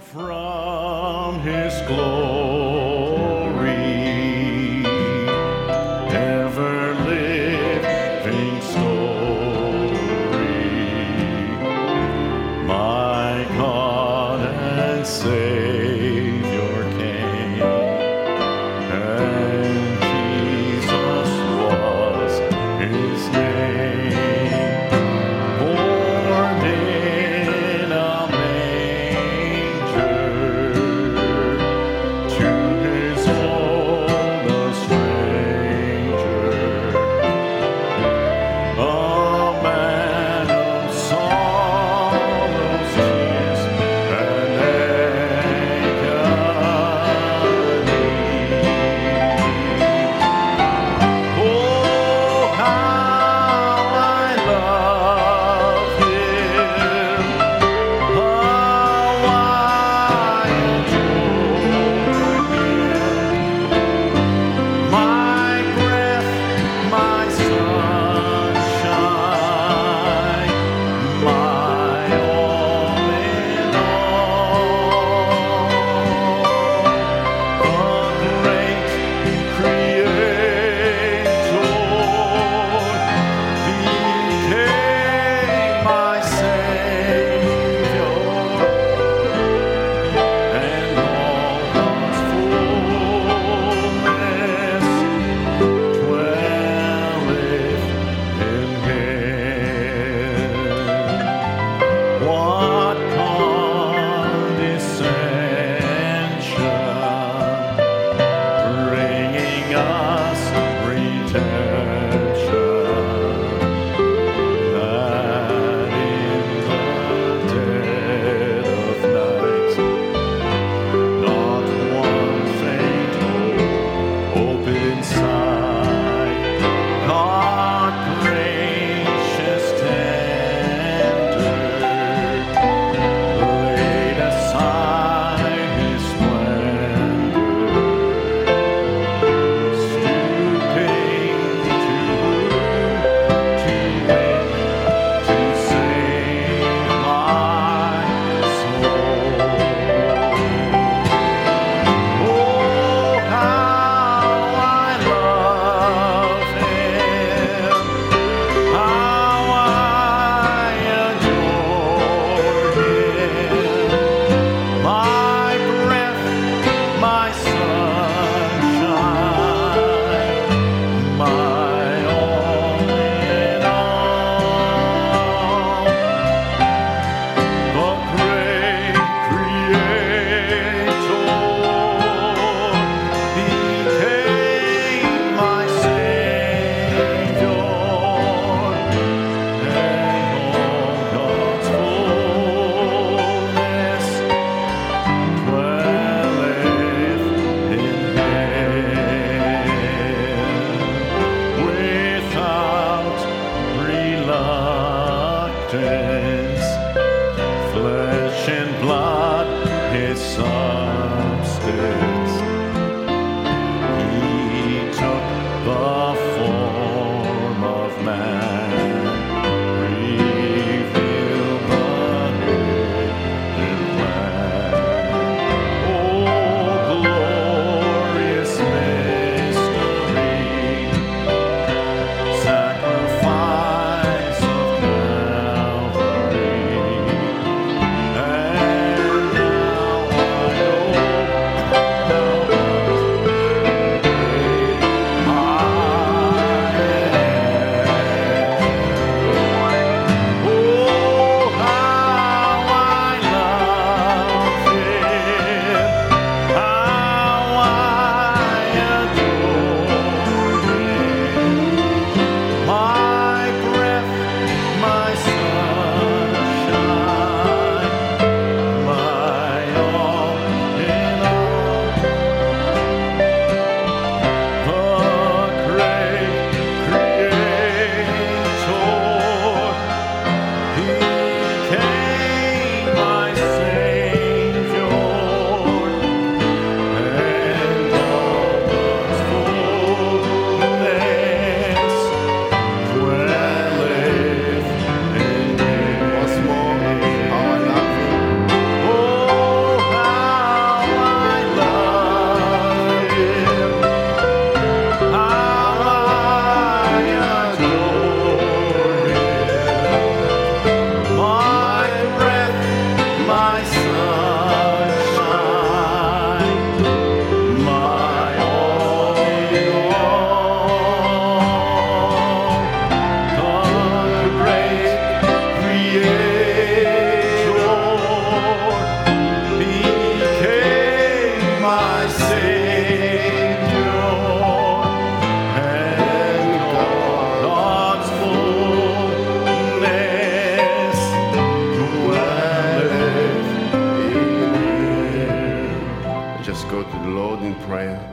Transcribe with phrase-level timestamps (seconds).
[0.00, 2.49] from his glory,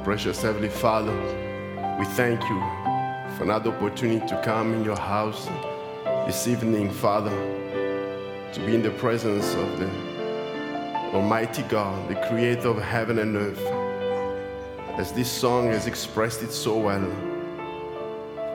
[0.04, 1.14] Precious Heavenly Father,
[2.00, 2.60] we thank you
[3.36, 5.48] for another opportunity to come in your house
[6.26, 7.32] this evening, Father,
[8.54, 9.90] to be in the presence of the
[11.14, 13.62] Almighty God, the creator of heaven and earth.
[15.00, 17.12] As this song has expressed it so well.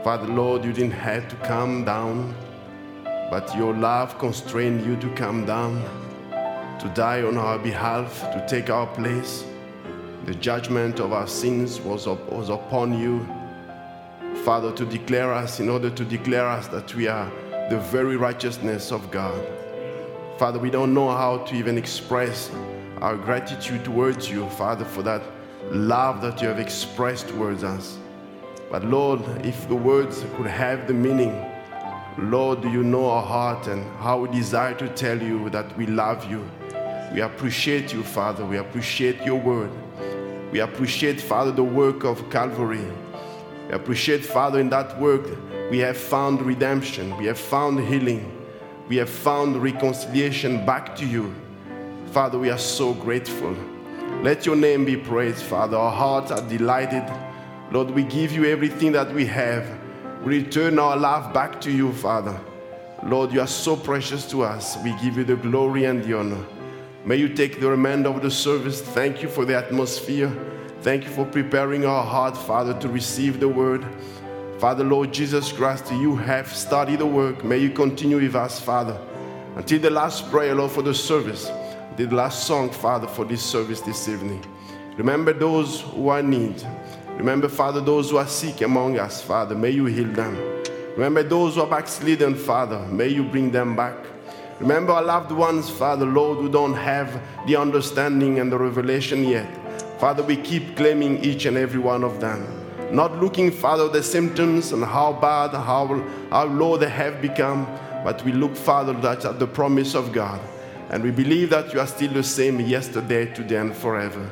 [0.03, 2.35] Father, Lord, you didn't have to come down,
[3.31, 5.83] but your love constrained you to come down
[6.81, 9.45] to die on our behalf, to take our place.
[10.25, 13.27] The judgment of our sins was, up, was upon you,
[14.45, 17.29] Father, to declare us, in order to declare us that we are
[17.71, 19.45] the very righteousness of God.
[20.39, 22.53] Father, we don't know how to even express
[23.01, 25.23] our gratitude towards you, Father, for that
[25.71, 27.99] love that you have expressed towards us.
[28.71, 31.35] But Lord, if the words could have the meaning,
[32.17, 35.87] Lord, do you know our heart and how we desire to tell you that we
[35.87, 36.49] love you.
[37.13, 38.45] We appreciate you, Father.
[38.45, 39.71] We appreciate your word.
[40.53, 42.87] We appreciate, Father, the work of Calvary.
[43.69, 45.27] We appreciate, Father, in that work
[45.71, 48.31] we have found redemption, we have found healing,
[48.87, 51.35] we have found reconciliation back to you.
[52.11, 53.57] Father, we are so grateful.
[54.21, 55.79] Let your name be praised, Father.
[55.79, 57.11] Our hearts are delighted.
[57.71, 59.67] Lord, we give you everything that we have.
[60.23, 62.39] We return our love back to you, Father.
[63.05, 64.77] Lord, you are so precious to us.
[64.85, 66.45] We give you the glory and the honor.
[67.05, 68.81] May you take the remainder of the service.
[68.81, 70.31] Thank you for the atmosphere.
[70.83, 73.85] Thank you for preparing our heart, Father, to receive the word.
[74.59, 77.43] Father, Lord Jesus Christ, you have started the work.
[77.43, 78.97] May you continue with us, Father,
[79.57, 81.51] until the last prayer, Lord, for the service,
[81.97, 84.45] the last song, Father, for this service this evening.
[84.97, 86.63] Remember those who are in need.
[87.17, 89.57] Remember, Father, those who are sick among us, Father.
[89.57, 90.37] May you heal them.
[90.93, 92.79] Remember those who are backslidden, Father.
[92.87, 93.97] May you bring them back.
[94.63, 99.49] Remember our loved ones, Father, Lord, who don't have the understanding and the revelation yet.
[99.99, 102.47] Father, we keep claiming each and every one of them.
[102.93, 105.89] Not looking, Father, the symptoms and how bad, how,
[106.31, 107.67] how low they have become,
[108.05, 110.41] but we look, Father, that at the promise of God.
[110.91, 114.31] And we believe that you are still the same yesterday, today, and forever.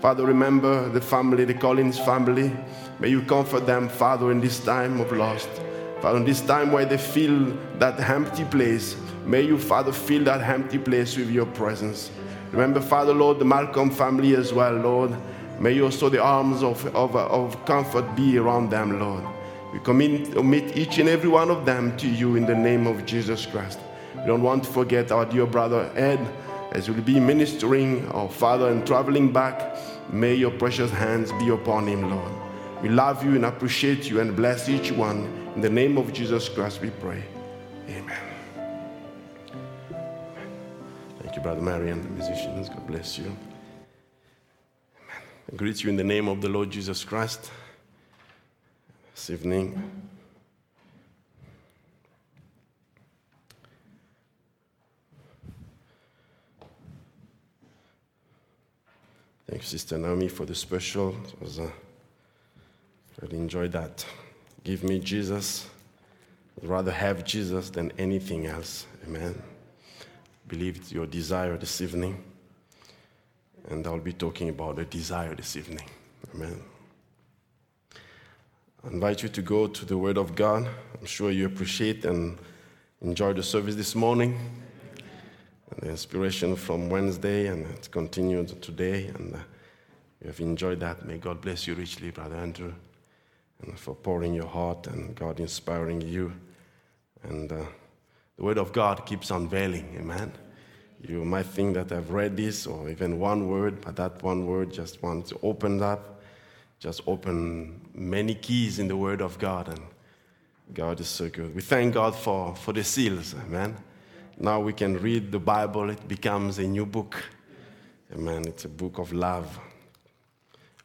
[0.00, 2.50] Father, remember the family, the Collins family.
[2.98, 5.46] May you comfort them, Father, in this time of loss.
[6.06, 8.94] Father, this time where they feel that empty place,
[9.24, 12.12] may you, Father, fill that empty place with your presence.
[12.52, 15.16] Remember, Father, Lord, the Malcolm family as well, Lord.
[15.58, 19.24] May you also the arms of, of, of comfort be around them, Lord.
[19.72, 23.04] We commit, commit each and every one of them to you in the name of
[23.04, 23.80] Jesus Christ.
[24.14, 26.20] We don't want to forget our dear brother Ed
[26.70, 29.76] as we'll be ministering, our Father, and traveling back.
[30.12, 32.32] May your precious hands be upon him, Lord.
[32.80, 35.45] We love you and appreciate you and bless each one.
[35.56, 37.24] In the name of Jesus Christ, we pray.
[37.88, 38.18] Amen.
[41.22, 42.68] Thank you, Brother Mary and the musicians.
[42.68, 43.24] God bless you.
[43.24, 45.22] Amen.
[45.50, 47.50] I greet you in the name of the Lord Jesus Christ
[49.14, 49.82] this evening.
[59.48, 61.16] Thank you, Sister Naomi, for the special.
[61.40, 61.70] I uh,
[63.22, 64.04] really enjoyed that.
[64.66, 65.68] Give me Jesus.
[66.60, 68.88] I'd rather have Jesus than anything else.
[69.06, 69.40] Amen.
[70.48, 72.20] Believe it's your desire this evening.
[73.68, 75.88] And I'll be talking about the desire this evening.
[76.34, 76.60] Amen.
[78.82, 80.68] I invite you to go to the Word of God.
[80.98, 82.36] I'm sure you appreciate and
[83.02, 84.36] enjoy the service this morning.
[85.70, 89.12] And the inspiration from Wednesday, and it's continued today.
[89.14, 89.38] And uh,
[90.20, 91.06] you have enjoyed that.
[91.06, 92.72] May God bless you richly, Brother Andrew,
[93.62, 96.32] and for pouring your heart and God inspiring you.
[97.22, 97.64] And uh,
[98.36, 99.96] the Word of God keeps unveiling.
[99.98, 100.32] Amen.
[101.02, 104.72] You might think that I've read this or even one word, but that one word
[104.72, 106.20] just wants to open up,
[106.78, 109.68] just open many keys in the Word of God.
[109.68, 109.80] And
[110.74, 111.54] God is so good.
[111.54, 113.34] We thank God for, for the seals.
[113.34, 113.76] Amen.
[114.38, 117.22] Now we can read the Bible, it becomes a new book.
[118.12, 118.44] Amen.
[118.46, 119.58] It's a book of love.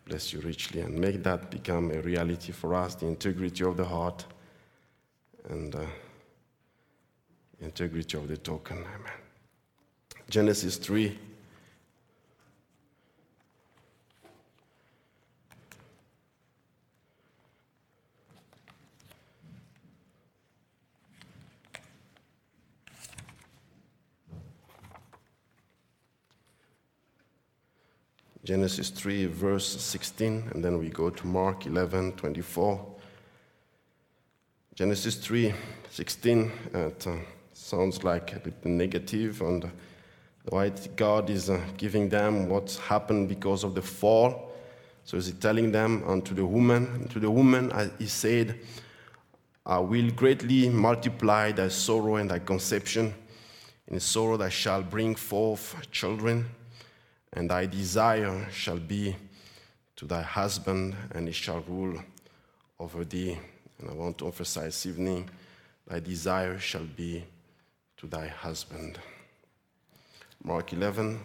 [0.06, 3.86] Bless you richly and make that become a reality for us the integrity of the
[3.86, 4.26] heart
[5.50, 5.86] and uh,
[7.60, 8.78] integrity of the token.
[8.78, 9.20] Amen.
[10.30, 11.18] Genesis 3.
[28.52, 32.86] Genesis 3, verse 16, and then we go to Mark 11, 24.
[34.76, 35.54] Genesis 3,
[35.90, 37.16] 16, it uh,
[37.54, 39.72] sounds like a bit negative, and
[40.50, 44.52] why God is uh, giving them what's happened because of the fall.
[45.06, 48.60] So is he telling them unto the woman, to the woman, he said,
[49.66, 53.14] I will greatly multiply thy sorrow and thy conception.
[53.88, 56.50] In sorrow thou shalt bring forth children
[57.34, 59.16] and thy desire shall be
[59.96, 62.02] to thy husband, and he shall rule
[62.80, 63.38] over thee.
[63.80, 65.30] And I want to emphasize this evening
[65.88, 67.24] thy desire shall be
[67.98, 69.00] to thy husband.
[70.44, 71.20] Mark 11.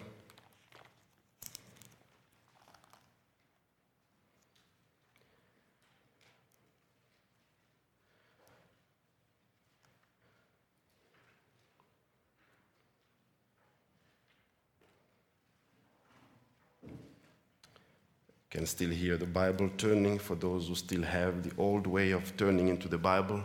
[18.56, 22.34] Can still hear the Bible turning for those who still have the old way of
[22.38, 23.44] turning into the Bible.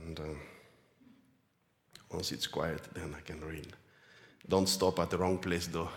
[0.00, 0.22] And uh,
[2.10, 3.70] once it's quiet, then I can read.
[4.48, 5.90] Don't stop at the wrong place though.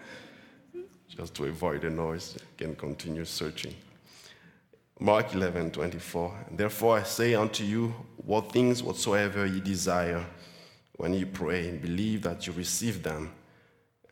[1.10, 3.74] Just to avoid the noise, can continue searching.
[4.98, 6.46] Mark 11, 24.
[6.52, 10.24] Therefore I say unto you, what things whatsoever ye desire,
[10.96, 13.30] when ye pray, believe that you receive them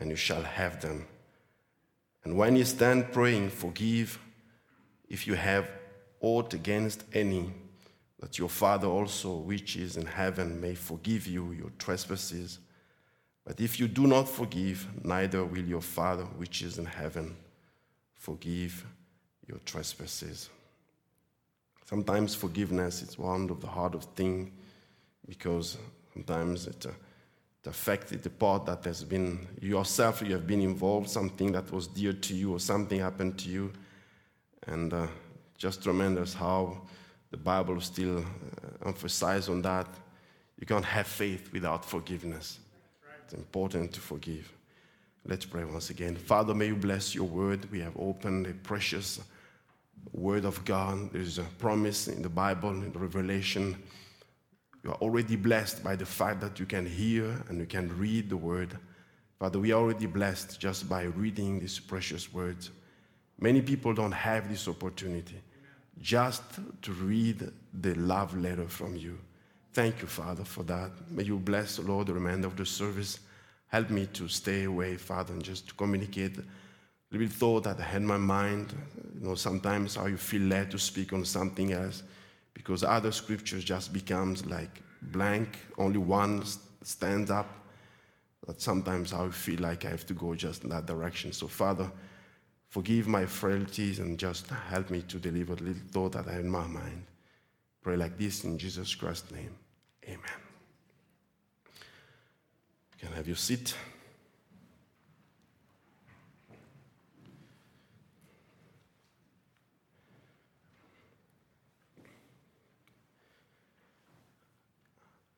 [0.00, 1.06] and you shall have them.
[2.24, 4.18] And when you stand praying, forgive
[5.08, 5.70] if you have
[6.20, 7.52] aught against any,
[8.18, 12.58] that your Father also, which is in heaven, may forgive you your trespasses.
[13.44, 17.36] But if you do not forgive, neither will your Father, which is in heaven,
[18.14, 18.84] forgive
[19.48, 20.50] your trespasses.
[21.86, 24.50] Sometimes forgiveness is one of the hardest things
[25.26, 25.76] because
[26.12, 26.92] sometimes it's a uh,
[27.62, 31.86] the fact the part that has been yourself, you have been involved, something that was
[31.86, 33.72] dear to you or something happened to you.
[34.66, 35.06] And uh,
[35.58, 36.80] just tremendous how
[37.30, 39.86] the Bible still uh, emphasizes on that.
[40.58, 42.58] You can't have faith without forgiveness.
[43.24, 44.50] It's important to forgive.
[45.26, 46.16] Let's pray once again.
[46.16, 47.70] Father, may you bless your word.
[47.70, 49.20] We have opened a precious
[50.12, 51.12] word of God.
[51.12, 53.76] There's a promise in the Bible, in the Revelation
[54.82, 58.30] you are already blessed by the fact that you can hear and you can read
[58.30, 58.76] the word.
[59.38, 62.70] Father, we are already blessed just by reading these precious words.
[63.38, 65.40] Many people don't have this opportunity
[66.00, 66.42] just
[66.82, 69.18] to read the love letter from you.
[69.72, 70.90] Thank you, Father, for that.
[71.10, 73.20] May you bless, Lord, the remainder of the service.
[73.68, 76.44] Help me to stay away, Father, and just to communicate a
[77.10, 78.72] little thought that I had in my mind.
[79.20, 82.02] You know, sometimes how you feel led to speak on something else
[82.60, 85.48] because other scriptures just becomes like blank,
[85.78, 86.44] only one
[86.82, 87.48] stands up.
[88.46, 91.32] But sometimes I feel like I have to go just in that direction.
[91.32, 91.90] So, Father,
[92.68, 96.44] forgive my frailties and just help me to deliver the little thought that I have
[96.44, 97.06] in my mind.
[97.82, 99.54] Pray like this in Jesus Christ's name.
[100.04, 100.40] Amen.
[102.92, 103.74] You can have your seat.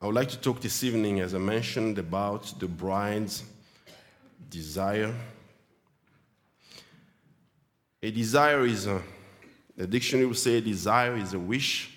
[0.03, 3.41] I would like to talk this evening, as I mentioned, about the bride's
[4.49, 5.15] desire.
[8.01, 9.01] A desire is a,
[9.77, 11.89] the dictionary will say desire is a wish.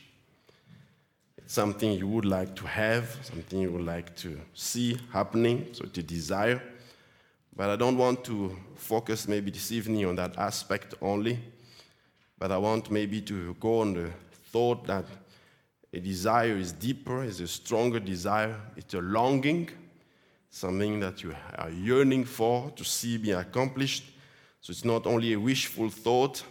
[1.36, 5.82] It's something you would like to have, something you would like to see happening, so
[5.82, 6.62] it's a desire.
[7.56, 11.40] But I don't want to focus maybe this evening on that aspect only,
[12.38, 14.12] but I want maybe to go on the
[14.52, 15.06] thought that
[15.97, 18.55] a desire is deeper, is a stronger desire.
[18.76, 19.71] It's a longing,
[20.50, 24.05] something that you are yearning for to see be accomplished.
[24.61, 26.45] So it's not only a wishful thought,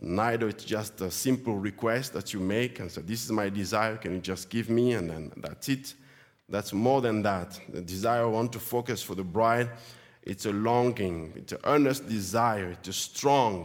[0.00, 3.98] neither it's just a simple request that you make and say, This is my desire,
[3.98, 4.94] can you just give me?
[4.94, 5.94] And then that's it.
[6.48, 7.60] That's more than that.
[7.68, 9.70] The desire I want to focus for the bride,
[10.24, 13.64] it's a longing, it's an earnest desire, it's a strong,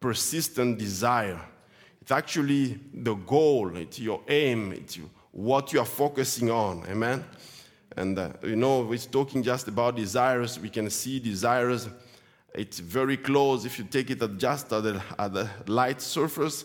[0.00, 1.38] persistent desire
[2.08, 4.98] it's actually the goal, it's your aim, it's
[5.30, 6.82] what you are focusing on.
[6.88, 7.22] Amen?
[7.98, 10.58] And uh, you know, we're talking just about desires.
[10.58, 11.86] We can see desires.
[12.54, 13.66] It's very close.
[13.66, 16.64] If you take it at just at the, at the light surface,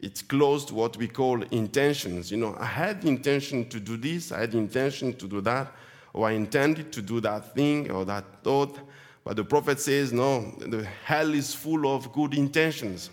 [0.00, 2.30] it's close to what we call intentions.
[2.30, 5.40] You know, I had the intention to do this, I had the intention to do
[5.40, 5.72] that,
[6.12, 8.78] or I intended to do that thing or that thought.
[9.24, 13.10] But the prophet says, no, the hell is full of good intentions.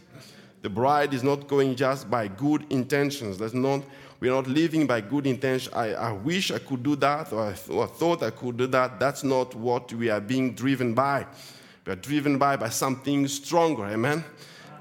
[0.61, 3.37] The bride is not going just by good intentions.
[3.37, 3.81] That's not,
[4.19, 5.73] we're not living by good intentions.
[5.73, 8.67] I, I wish I could do that, or I, th- or thought I could do
[8.67, 8.99] that.
[8.99, 11.25] That's not what we are being driven by.
[11.85, 13.85] We are driven by, by something stronger.
[13.85, 14.23] Amen.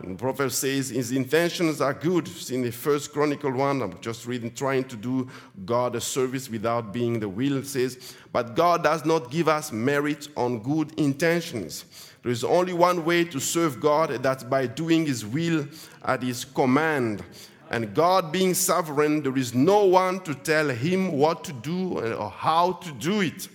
[0.03, 2.29] And the prophet says his intentions are good.
[2.51, 5.29] In the first Chronicle 1, I'm just reading, trying to do
[5.65, 7.63] God a service without being the will.
[7.63, 11.85] Says, But God does not give us merit on good intentions.
[12.23, 15.67] There is only one way to serve God, and that's by doing his will
[16.05, 17.25] at his command.
[17.71, 22.31] And God being sovereign, there is no one to tell him what to do or
[22.31, 23.49] how to do it.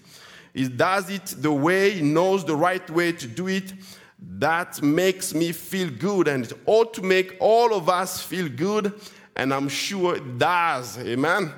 [0.54, 3.74] He does it the way he knows the right way to do it
[4.38, 8.94] that makes me feel good and it ought to make all of us feel good
[9.36, 11.52] and i'm sure it does amen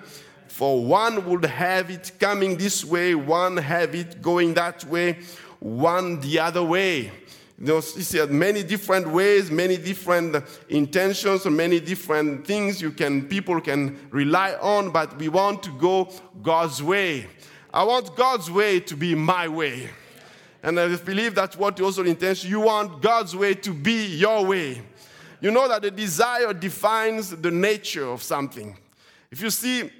[0.47, 5.17] for one would have it coming this way one have it going that way
[5.59, 7.11] one the other way
[7.59, 13.97] you you many different ways, many different intentions, many different things you can people can
[14.11, 16.07] rely on, but we want to go
[16.43, 17.25] God's way.
[17.73, 19.89] I want God's way to be my way.
[20.61, 22.45] And I believe that's what also intends.
[22.45, 24.81] You want God's way to be your way.
[25.41, 28.77] You know that the desire defines the nature of something.
[29.31, 29.91] If you see,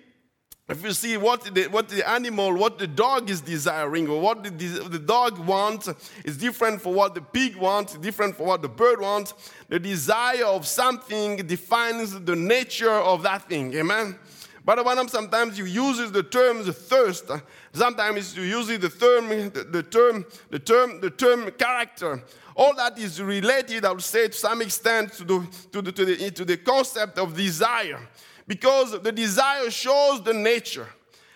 [0.70, 4.44] if you see what the, what the animal, what the dog is desiring, or what
[4.44, 5.90] the, the dog wants
[6.26, 9.34] is different from what the pig wants, different from what the bird wants.
[9.70, 13.74] The desire of something defines the nature of that thing.
[13.76, 14.20] Amen.
[14.66, 17.32] But when sometimes you use the term thirst,
[17.72, 22.22] sometimes you use the term, the, the term, the term, the term character.
[22.54, 26.06] All that is related, I would say, to some extent, to the, to the, to
[26.06, 28.02] the, to the concept of desire.
[28.48, 30.88] Because the desire shows the nature.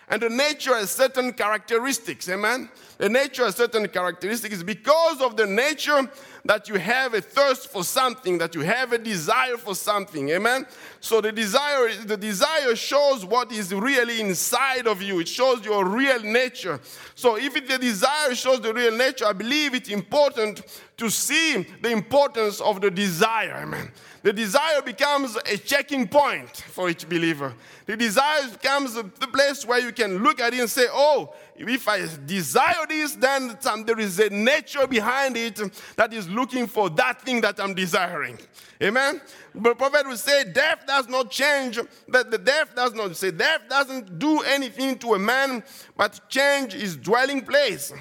[0.08, 2.68] And the nature has certain characteristics, amen?
[2.98, 4.62] The nature has certain characteristics.
[4.62, 6.10] Because of the nature,
[6.44, 10.30] that you have a thirst for something, that you have a desire for something.
[10.30, 10.66] Amen.
[11.00, 15.20] So the desire, the desire shows what is really inside of you.
[15.20, 16.80] It shows your real nature.
[17.14, 20.62] So if the desire shows the real nature, I believe it's important
[20.96, 23.60] to see the importance of the desire.
[23.62, 23.92] Amen.
[24.22, 27.54] The desire becomes a checking point for each believer.
[27.86, 31.88] The desire becomes the place where you can look at it and say, oh, if
[31.88, 35.60] I desire this, then there is a nature behind it
[35.96, 38.38] that is looking for that thing that I'm desiring.
[38.82, 39.20] Amen.
[39.54, 41.78] But prophet will say, death does not change.
[42.08, 45.62] That the death does not say death doesn't do anything to a man,
[45.96, 47.92] but change his dwelling place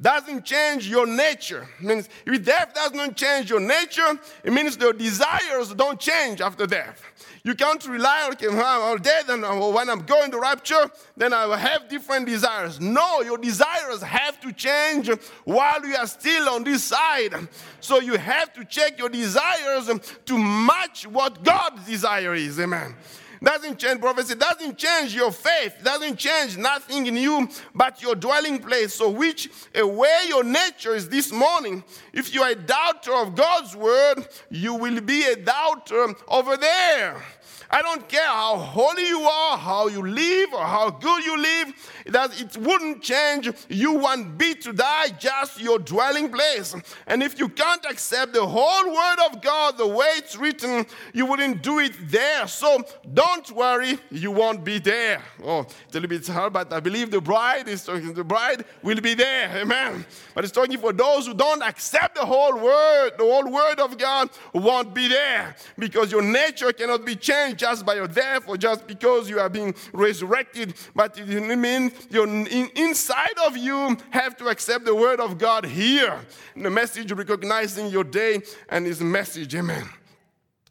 [0.00, 1.66] doesn't change your nature.
[1.80, 6.40] It means if death does not change your nature, it means your desires don't change
[6.40, 7.02] after death.
[7.44, 11.56] You can't rely on, I'm dead and when I'm going to rapture, then I will
[11.56, 12.80] have different desires.
[12.80, 15.08] No, your desires have to change
[15.44, 17.34] while you are still on this side.
[17.80, 19.90] So you have to check your desires
[20.26, 22.60] to match what God's desire is.
[22.60, 22.94] Amen
[23.42, 28.58] doesn't change prophecy, doesn't change your faith, doesn't change nothing in you but your dwelling
[28.58, 28.94] place.
[28.94, 33.34] So, which a way your nature is this morning, if you are a doubter of
[33.34, 37.22] God's word, you will be a doubter over there.
[37.70, 41.92] I don't care how holy you are, how you live, or how good you live.
[42.06, 46.74] That it wouldn't change you one bit to die, just your dwelling place.
[47.06, 51.26] And if you can't accept the whole word of God the way it's written, you
[51.26, 52.46] wouldn't do it there.
[52.46, 55.22] So don't worry, you won't be there.
[55.42, 58.14] Oh, it's a little bit hard, but I believe the bride is talking.
[58.14, 59.50] The bride will be there.
[59.56, 60.06] Amen.
[60.34, 63.98] But it's talking for those who don't accept the whole word, the whole word of
[63.98, 68.56] God won't be there because your nature cannot be changed just by your death or
[68.56, 74.48] just because you are being resurrected, but it means your inside of you have to
[74.48, 76.20] accept the word of God here.
[76.56, 79.54] The message recognizing your day and his message.
[79.54, 79.88] Amen.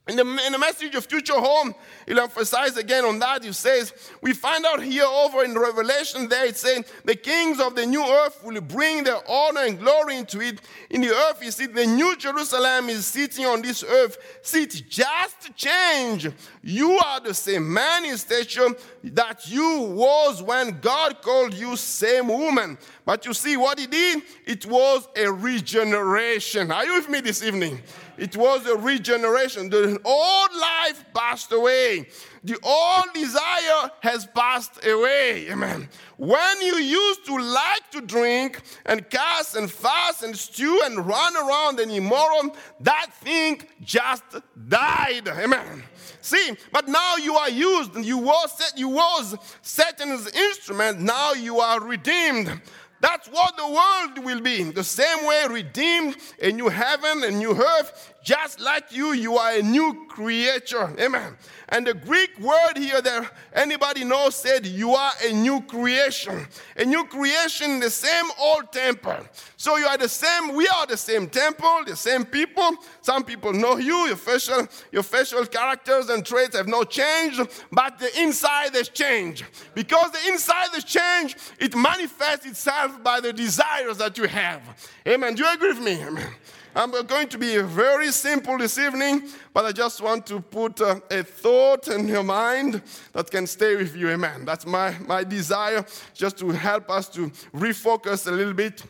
[0.07, 1.73] In the, in the message of future home,
[2.05, 3.43] he'll emphasize again on that.
[3.43, 3.91] He says,
[4.21, 8.03] We find out here over in Revelation there, it's saying, The kings of the new
[8.03, 10.61] earth will bring their honor and glory into it.
[10.91, 14.39] In the earth, you see, the new Jerusalem is sitting on this earth.
[14.43, 16.29] See, it's just change.
[16.61, 22.27] You are the same man in stature that you was when God called you same
[22.27, 22.77] woman.
[23.05, 24.21] But you see what he did?
[24.45, 26.71] It was a regeneration.
[26.71, 27.81] Are you with me this evening?
[28.17, 29.69] It was a regeneration.
[29.69, 32.07] The old life passed away.
[32.43, 35.49] The old desire has passed away.
[35.51, 35.89] Amen.
[36.17, 41.35] When you used to like to drink and cast and fast and stew and run
[41.35, 44.23] around and immoral, that thing just
[44.69, 45.27] died.
[45.27, 45.83] Amen.
[46.21, 50.99] See, but now you are used and you was, you was Satan's instrument.
[50.99, 52.61] Now you are redeemed.
[53.05, 54.63] That's what the world will be.
[54.63, 58.14] The same way redeemed, a new heaven, a new earth.
[58.25, 60.91] Just like you, you are a new creature.
[60.99, 61.37] Amen.
[61.69, 66.47] And the Greek word here that anybody knows said, You are a new creation.
[66.75, 69.17] A new creation in the same old temple.
[69.57, 72.71] So you are the same, we are the same temple, the same people.
[73.01, 77.99] Some people know you, your facial, your facial characters and traits have not changed, but
[77.99, 79.45] the inside has changed.
[79.75, 84.63] Because the inside has changed, it manifests itself by the desires that you have.
[85.07, 85.35] Amen.
[85.35, 86.03] Do you agree with me?
[86.03, 86.33] Amen.
[86.77, 90.99] I'm going to be very simple this evening, but I just want to put uh,
[91.09, 92.81] a thought in your mind
[93.13, 94.09] that can stay with you.
[94.09, 94.43] Amen.
[94.43, 98.83] That's my, my desire, just to help us to refocus a little bit.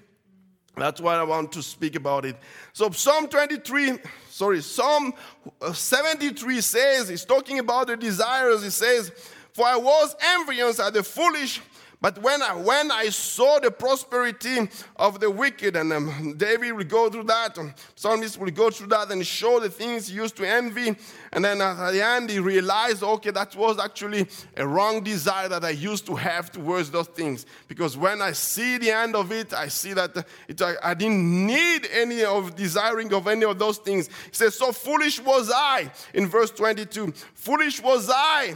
[0.75, 2.37] That's why I want to speak about it.
[2.73, 3.99] So, Psalm 23,
[4.31, 5.13] sorry, Psalm
[5.71, 8.63] 73 says, he's talking about the desires.
[8.63, 9.11] He says,
[9.53, 11.61] For I was envious at the foolish
[12.05, 16.83] but when I, when I saw the prosperity of the wicked, and um, David will
[16.83, 20.37] go through that, um, psalmist will go through that and show the things he used
[20.37, 20.95] to envy.
[21.31, 25.65] And then at the end, he realized, okay, that was actually a wrong desire that
[25.65, 27.47] I used to have towards those things.
[27.67, 31.87] Because when I see the end of it, I see that it, I didn't need
[31.91, 34.09] any of desiring of any of those things.
[34.09, 37.13] He says, So foolish was I, in verse 22.
[37.33, 38.53] Foolish was I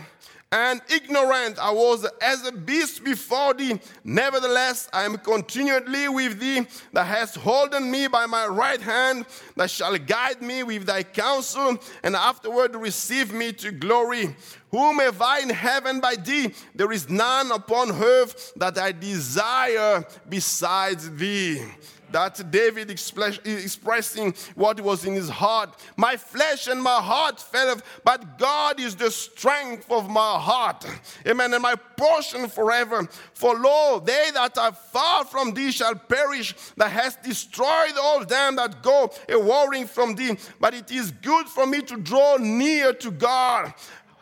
[0.52, 3.80] and ignorant I was as a beast before thee.
[4.04, 9.70] Nevertheless, I am continually with thee, that hast holden me by my right hand, that
[9.70, 14.36] shall guide me with thy counsel, and afterward receive me to glory.
[14.72, 16.54] Whom have I in heaven by thee?
[16.74, 21.64] There is none upon earth that I desire besides thee.
[22.12, 25.76] That's David expressing what was in his heart.
[25.98, 30.86] My flesh and my heart faileth, but God is the strength of my heart.
[31.28, 31.54] Amen.
[31.54, 33.08] And my portion forever.
[33.34, 38.56] For lo, they that are far from thee shall perish, that hast destroyed all them
[38.56, 40.38] that go a warring from thee.
[40.60, 43.74] But it is good for me to draw near to God.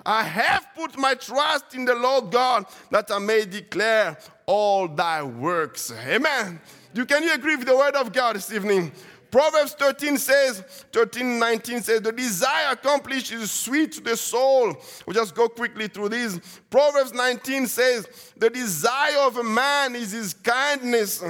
[0.06, 5.22] I have put my trust in the Lord God that I may declare all thy
[5.22, 5.92] works.
[5.92, 6.62] Amen.
[6.94, 8.92] You can you agree with the word of God this evening?
[9.30, 10.62] Proverbs 13 says,
[10.94, 14.76] 13, 19 says, the desire accomplished is sweet to the soul.
[15.06, 16.40] We'll just go quickly through these.
[16.70, 21.24] Proverbs 19 says, the desire of a man is his kindness.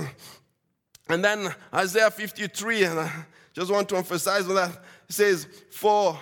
[1.09, 3.11] And then Isaiah 53, and I
[3.53, 6.19] just want to emphasize on that, says, for,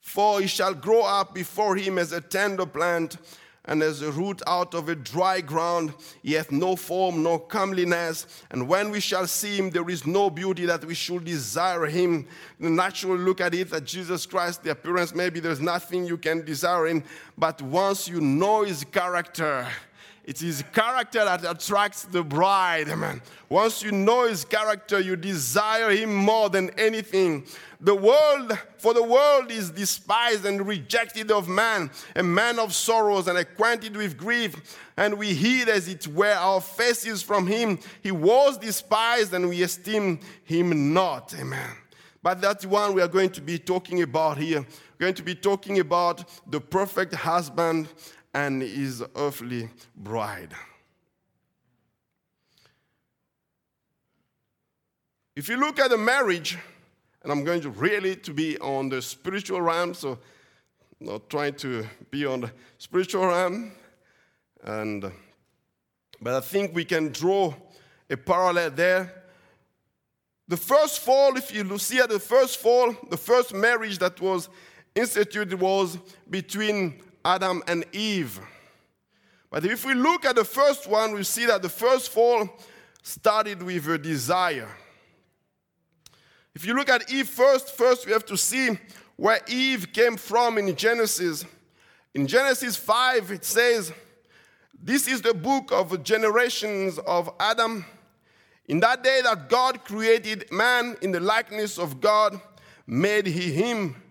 [0.00, 3.18] for he shall grow up before him as a tender plant
[3.66, 5.94] and as a root out of a dry ground.
[6.22, 8.26] He hath no form, no comeliness.
[8.50, 12.26] And when we shall see him, there is no beauty that we should desire him.
[12.58, 16.44] The natural look at it that Jesus Christ, the appearance, maybe there's nothing you can
[16.44, 17.04] desire him.
[17.38, 19.68] But once you know his character,
[20.24, 23.20] it is character that attracts the bride, amen.
[23.48, 27.44] Once you know his character, you desire him more than anything.
[27.80, 33.26] The world, for the world is despised and rejected of man, a man of sorrows
[33.26, 37.80] and acquainted with grief, and we hid as it were our faces from him.
[38.00, 41.70] He was despised and we esteem him not, amen.
[42.22, 44.60] But that's one we are going to be talking about here.
[44.60, 47.88] We're going to be talking about the perfect husband
[48.34, 50.54] and his earthly bride.
[55.34, 56.58] If you look at the marriage,
[57.22, 60.18] and I'm going to really to be on the spiritual realm, so
[61.00, 63.72] not trying to be on the spiritual realm,
[64.62, 65.10] and
[66.20, 67.54] but I think we can draw
[68.08, 69.24] a parallel there.
[70.48, 74.48] The first fall, if you see at the first fall, the first marriage that was
[74.94, 78.40] instituted was between Adam and Eve.
[79.50, 82.48] But if we look at the first one, we see that the first fall
[83.02, 84.68] started with a desire.
[86.54, 88.78] If you look at Eve first, first we have to see
[89.16, 91.44] where Eve came from in Genesis.
[92.14, 93.92] In Genesis 5, it says,
[94.82, 97.84] This is the book of generations of Adam.
[98.68, 102.40] In that day that God created man in the likeness of God,
[102.86, 104.01] made he him.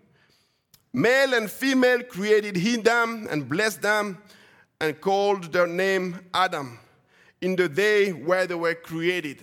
[0.94, 4.18] Male and female created he them and blessed them
[4.80, 6.80] and called their name Adam
[7.40, 9.42] in the day where they were created.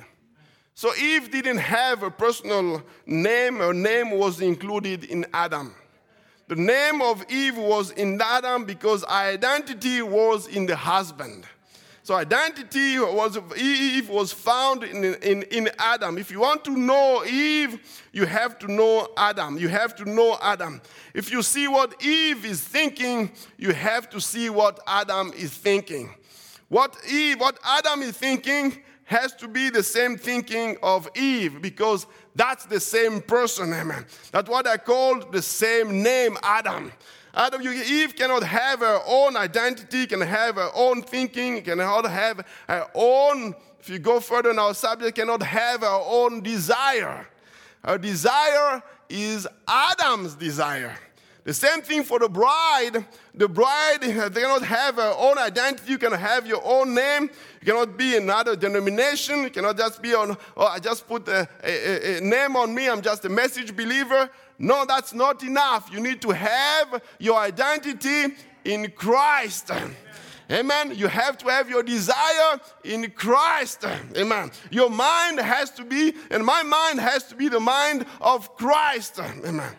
[0.74, 5.74] So Eve didn't have a personal name, her name was included in Adam.
[6.48, 11.44] the name of Eve was in Adam because identity was in the husband.
[12.08, 16.16] So identity was Eve was found in, in, in Adam.
[16.16, 17.78] If you want to know Eve,
[18.14, 19.58] you have to know Adam.
[19.58, 20.80] You have to know Adam.
[21.12, 26.14] If you see what Eve is thinking, you have to see what Adam is thinking.
[26.70, 32.06] What Eve, what Adam is thinking has to be the same thinking of Eve because
[32.34, 34.06] that's the same person, amen.
[34.32, 36.90] That's what I call the same name, Adam.
[37.38, 42.44] Adam, you, Eve cannot have her own identity, can have her own thinking, cannot have
[42.66, 47.28] her own, if you go further in our subject, cannot have her own desire.
[47.84, 50.96] Her desire is Adam's desire.
[51.44, 53.06] The same thing for the bride.
[53.34, 55.92] The bride, they cannot have her own identity.
[55.92, 57.30] You can have your own name.
[57.62, 59.44] You cannot be another denomination.
[59.44, 62.90] You cannot just be on, oh, I just put a, a, a name on me.
[62.90, 64.28] I'm just a message believer.
[64.58, 65.88] No, that's not enough.
[65.92, 69.70] You need to have your identity in Christ.
[70.50, 70.92] Amen.
[70.96, 73.84] You have to have your desire in Christ.
[74.16, 74.50] Amen.
[74.70, 79.20] Your mind has to be, and my mind has to be the mind of Christ.
[79.20, 79.72] Amen.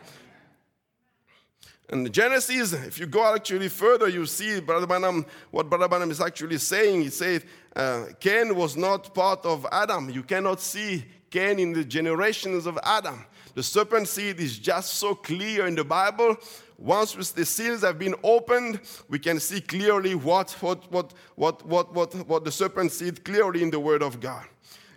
[1.91, 6.21] In Genesis, if you go actually further, you see Brother Branham, what Brother Branham is
[6.21, 7.01] actually saying.
[7.01, 7.43] He said,
[7.75, 10.11] uh, Cain was not part of Adam.
[10.11, 13.25] You cannot see Cain in the generations of Adam.
[13.59, 16.37] The serpent seed is just so clear in the Bible.
[16.77, 21.93] Once the seals have been opened, we can see clearly what, what, what, what, what,
[21.93, 24.45] what, what the serpent seed clearly in the Word of God.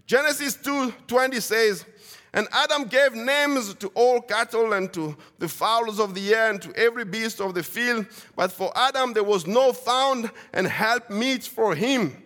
[0.07, 1.85] Genesis 2:20 says,
[2.33, 6.63] and Adam gave names to all cattle and to the fowls of the air and
[6.63, 8.07] to every beast of the field.
[8.37, 12.23] But for Adam there was no found and help meet for him.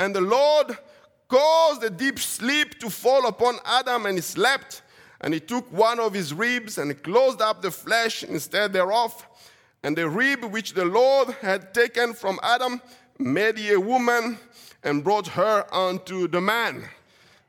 [0.00, 0.78] And the Lord
[1.28, 4.80] caused a deep sleep to fall upon Adam, and he slept.
[5.24, 9.26] And he took one of his ribs and closed up the flesh instead thereof.
[9.82, 12.82] And the rib which the Lord had taken from Adam
[13.18, 14.36] made he a woman
[14.82, 16.84] and brought her unto the man.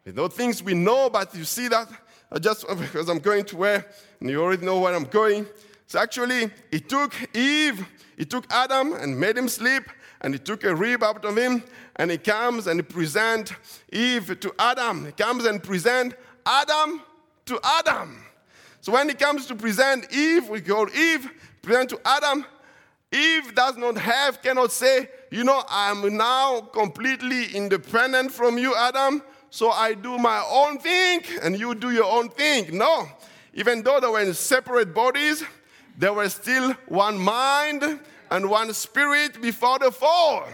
[0.05, 1.89] Those things we know, but you see that
[2.31, 3.85] I just because I'm going to where,
[4.21, 5.45] and you already know where I'm going.
[5.85, 7.85] So actually, he took Eve,
[8.17, 9.83] he took Adam and made him sleep,
[10.21, 11.61] and he took a rib out of him,
[11.97, 13.51] and he comes and he present
[13.91, 15.07] Eve to Adam.
[15.07, 16.13] He comes and present
[16.45, 17.01] Adam
[17.45, 18.23] to Adam.
[18.81, 21.29] So when it comes to present Eve, we call Eve,
[21.61, 22.45] present to Adam.
[23.11, 29.21] Eve does not have, cannot say, you know, I'm now completely independent from you, Adam,
[29.49, 32.77] so I do my own thing and you do your own thing.
[32.77, 33.07] No.
[33.53, 35.43] Even though they were in separate bodies,
[35.97, 37.99] they were still one mind
[38.31, 40.45] and one spirit before the fall.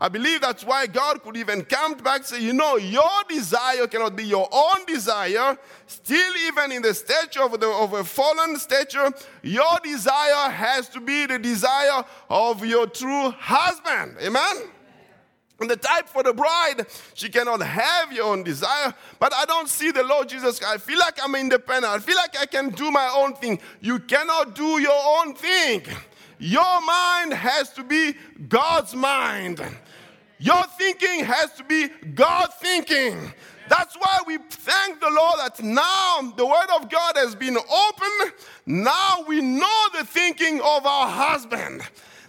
[0.00, 3.86] I believe that's why God could even come back and say, you know, your desire
[3.88, 5.58] cannot be your own desire.
[5.88, 9.10] Still, even in the stature of, the, of a fallen stature,
[9.42, 14.16] your desire has to be the desire of your true husband.
[14.22, 14.70] Amen?
[15.60, 18.94] And the type for the bride, she cannot have your own desire.
[19.18, 20.62] But I don't see the Lord Jesus.
[20.62, 21.92] I feel like I'm independent.
[21.92, 23.58] I feel like I can do my own thing.
[23.80, 25.82] You cannot do your own thing.
[26.38, 28.14] Your mind has to be
[28.48, 29.60] God's mind.
[30.38, 33.32] Your thinking has to be God thinking.
[33.68, 38.32] That's why we thank the Lord that now the Word of God has been opened.
[38.64, 41.82] Now we know the thinking of our husband.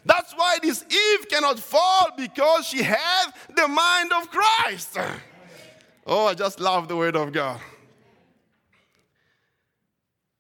[0.05, 4.97] That's why this Eve cannot fall because she has the mind of Christ.
[6.05, 7.59] Oh, I just love the Word of God.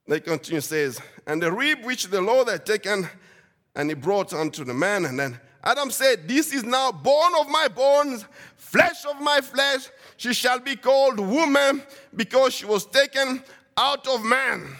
[0.07, 3.07] They continue says, and the rib which the Lord had taken
[3.75, 7.49] and he brought unto the man, and then Adam said, This is now bone of
[7.49, 9.89] my bones, flesh of my flesh.
[10.17, 11.83] She shall be called woman
[12.15, 13.43] because she was taken
[13.77, 14.75] out of man.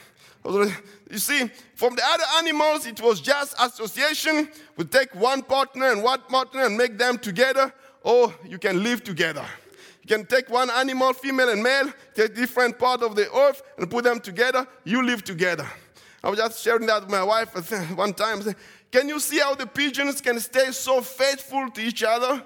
[0.46, 4.50] You see, from the other animals, it was just association.
[4.78, 9.04] We take one partner and one partner and make them together, or you can live
[9.04, 9.46] together.
[10.04, 13.90] You can take one animal, female and male, take different part of the earth and
[13.90, 14.68] put them together.
[14.84, 15.68] You live together.
[16.24, 17.54] I was just sharing that with my wife
[17.96, 18.42] one time.
[18.92, 22.44] Can you see how the pigeons can stay so faithful to each other?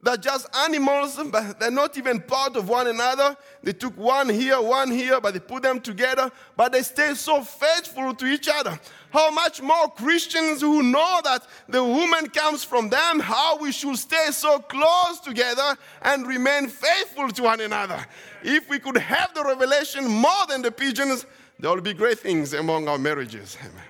[0.00, 3.36] They're just animals, but they're not even part of one another.
[3.64, 7.42] They took one here, one here, but they put them together, but they stay so
[7.42, 8.78] faithful to each other.
[9.10, 13.96] How much more Christians who know that the woman comes from them, how we should
[13.96, 17.98] stay so close together and remain faithful to one another.
[18.44, 21.26] If we could have the revelation more than the pigeons,
[21.58, 23.56] there will be great things among our marriages.
[23.60, 23.87] Amen.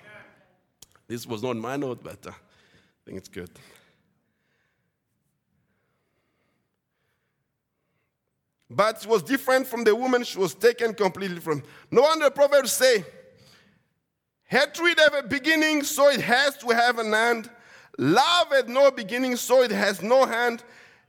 [1.08, 3.50] This was not my note, but uh, I think it's good.
[8.70, 11.62] But it was different from the woman she was taken completely from.
[11.90, 13.04] No wonder the Proverbs say,
[14.44, 17.50] Hatred have a beginning, so it has to have an end.
[17.96, 20.62] Love had no beginning, so it has no end.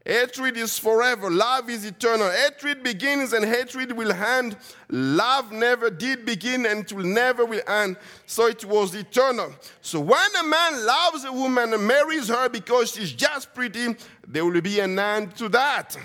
[0.09, 1.29] Hatred is forever.
[1.29, 2.31] Love is eternal.
[2.31, 4.57] Hatred begins and hatred will end.
[4.89, 7.95] Love never did begin and it will never will end.
[8.25, 9.53] So it was eternal.
[9.81, 13.95] So when a man loves a woman and marries her because she's just pretty,
[14.27, 15.95] there will be an end to that.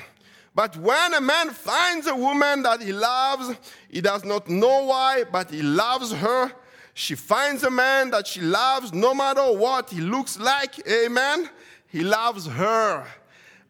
[0.54, 3.56] But when a man finds a woman that he loves,
[3.88, 6.52] he does not know why, but he loves her.
[6.92, 10.86] She finds a man that she loves no matter what he looks like.
[10.86, 11.48] Amen.
[11.86, 13.06] He loves her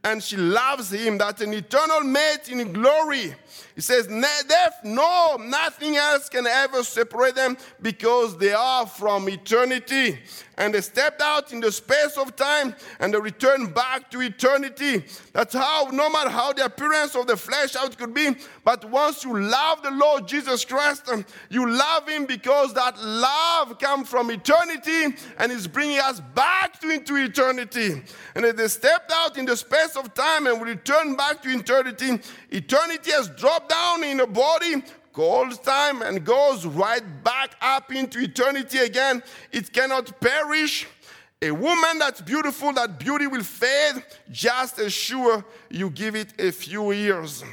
[0.05, 1.19] and she loves him.
[1.19, 3.35] That's an eternal mate in glory.
[3.75, 10.19] He says, Death, no, nothing else can ever separate them because they are from eternity.
[10.57, 15.05] And they stepped out in the space of time and they returned back to eternity.
[15.33, 19.25] That's how, no matter how the appearance of the flesh out could be, but once
[19.25, 24.31] you love the Lord Jesus Christ, um, you love Him because that love comes from
[24.31, 28.03] eternity and is bringing us back to into eternity.
[28.35, 32.21] And as they stepped out in the space of time and returned back to eternity,
[32.51, 38.19] eternity has dropped down in a body goes time and goes right back up into
[38.19, 39.23] eternity again.
[39.53, 40.87] It cannot perish.
[41.43, 46.53] A woman that's beautiful, that beauty will fade just as sure you give it a
[46.53, 47.45] few years.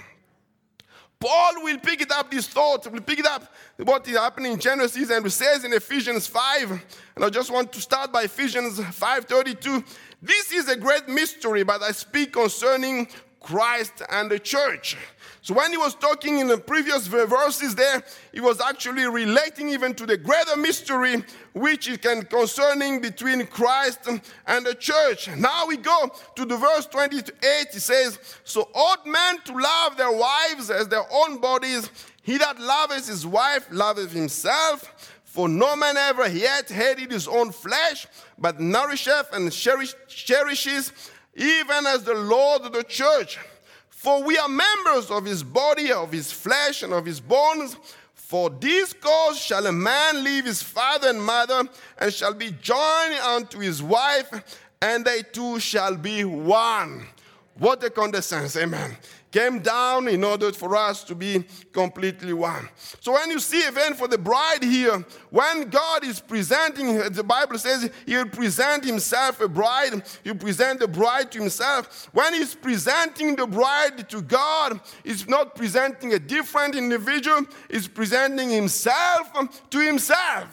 [1.19, 4.59] Paul will pick it up, this thought, will pick it up what is happening in
[4.59, 6.71] Genesis and it says in Ephesians 5,
[7.17, 9.83] and I just want to start by Ephesians 5:32.
[10.21, 13.09] This is a great mystery, but I speak concerning
[13.41, 14.95] Christ and the church.
[15.43, 19.95] So when he was talking in the previous verses there, he was actually relating even
[19.95, 21.23] to the greater mystery
[21.53, 24.07] which is concerning between Christ
[24.45, 25.29] and the church.
[25.35, 27.33] Now we go to the verse 28.
[27.73, 31.89] He says, So ought men to love their wives as their own bodies.
[32.21, 35.17] He that loveth his wife loveth himself.
[35.23, 38.05] For no man ever yet hated his own flesh,
[38.37, 40.91] but nourisheth and cherish, cherishes,
[41.35, 43.39] even as the Lord of the church.
[44.01, 47.77] For we are members of his body, of his flesh, and of his bones.
[48.15, 53.19] For this cause shall a man leave his father and mother, and shall be joined
[53.23, 57.05] unto his wife, and they two shall be one.
[57.59, 58.97] What a condescendence, amen
[59.31, 62.67] came down in order for us to be completely one.
[62.99, 67.57] So when you see event for the bride here, when God is presenting, the Bible
[67.57, 72.09] says he will present himself a bride, he will present the bride to himself.
[72.11, 78.49] When he's presenting the bride to God, he's not presenting a different individual, he's presenting
[78.49, 79.31] himself
[79.69, 80.47] to himself.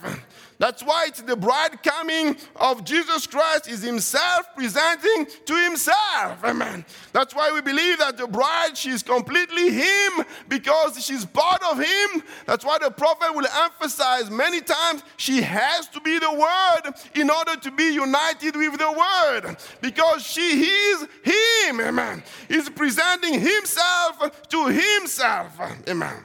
[0.58, 6.44] That's why it's the bride coming of Jesus Christ is himself presenting to himself.
[6.44, 6.84] Amen.
[7.12, 12.22] That's why we believe that the bride, she's completely him because she's part of him.
[12.44, 17.30] That's why the prophet will emphasize many times she has to be the word in
[17.30, 21.80] order to be united with the word because she is him.
[21.80, 22.24] Amen.
[22.48, 25.56] He's presenting himself to himself.
[25.88, 26.24] Amen.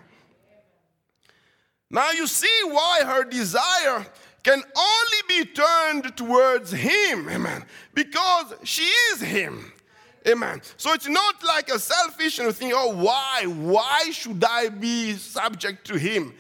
[1.93, 4.03] Now you see why her desire
[4.43, 9.71] can only be turned towards Him, amen, because she is Him.
[10.27, 10.61] Amen.
[10.77, 13.43] So it's not like a selfish thing, oh, why?
[13.45, 16.33] Why should I be subject to him?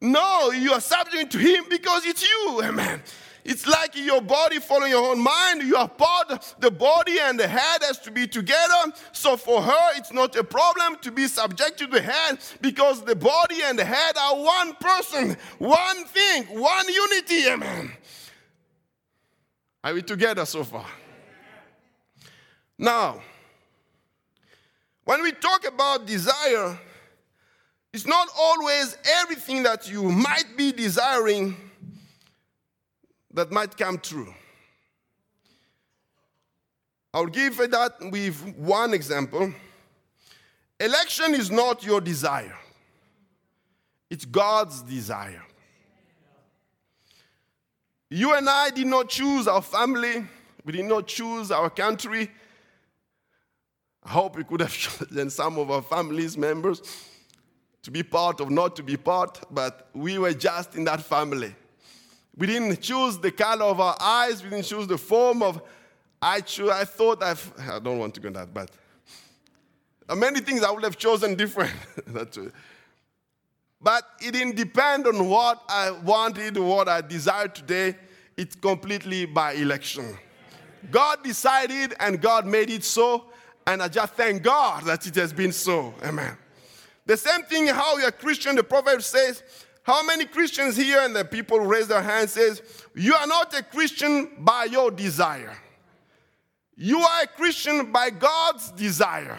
[0.00, 2.62] No, you are subject to him because it's you.
[2.64, 3.02] Amen.
[3.44, 5.62] It's like your body following your own mind.
[5.62, 8.92] You are part, the body and the head has to be together.
[9.12, 13.16] So for her, it's not a problem to be subject to the head because the
[13.16, 17.48] body and the head are one person, one thing, one unity.
[17.48, 17.92] Amen.
[19.84, 20.86] Are we together so far?
[22.76, 23.20] Now,
[25.04, 26.78] when we talk about desire,
[27.92, 31.56] it's not always everything that you might be desiring
[33.38, 34.34] that might come true.
[37.14, 39.52] I'll give that with one example.
[40.80, 42.58] Election is not your desire,
[44.10, 45.42] it's God's desire.
[48.10, 50.24] You and I did not choose our family,
[50.64, 52.30] we did not choose our country.
[54.02, 56.80] I hope we could have chosen some of our family's members
[57.82, 61.54] to be part of, not to be part, but we were just in that family.
[62.38, 64.44] We didn't choose the color of our eyes.
[64.44, 65.60] We didn't choose the form of.
[66.22, 66.70] I choose.
[66.70, 68.70] I thought I've, I don't want to go that, but
[70.16, 71.72] many things I would have chosen different.
[72.06, 72.52] That's it.
[73.80, 77.96] But it didn't depend on what I wanted, what I desired today.
[78.36, 80.16] It's completely by election.
[80.90, 83.24] God decided and God made it so,
[83.66, 85.92] and I just thank God that it has been so.
[86.02, 86.36] Amen.
[87.04, 89.42] The same thing how you're Christian, the proverb says,
[89.88, 92.60] How many Christians here and the people raise their hands says,
[92.94, 95.56] you are not a Christian by your desire.
[96.76, 99.38] You are a Christian by God's desire.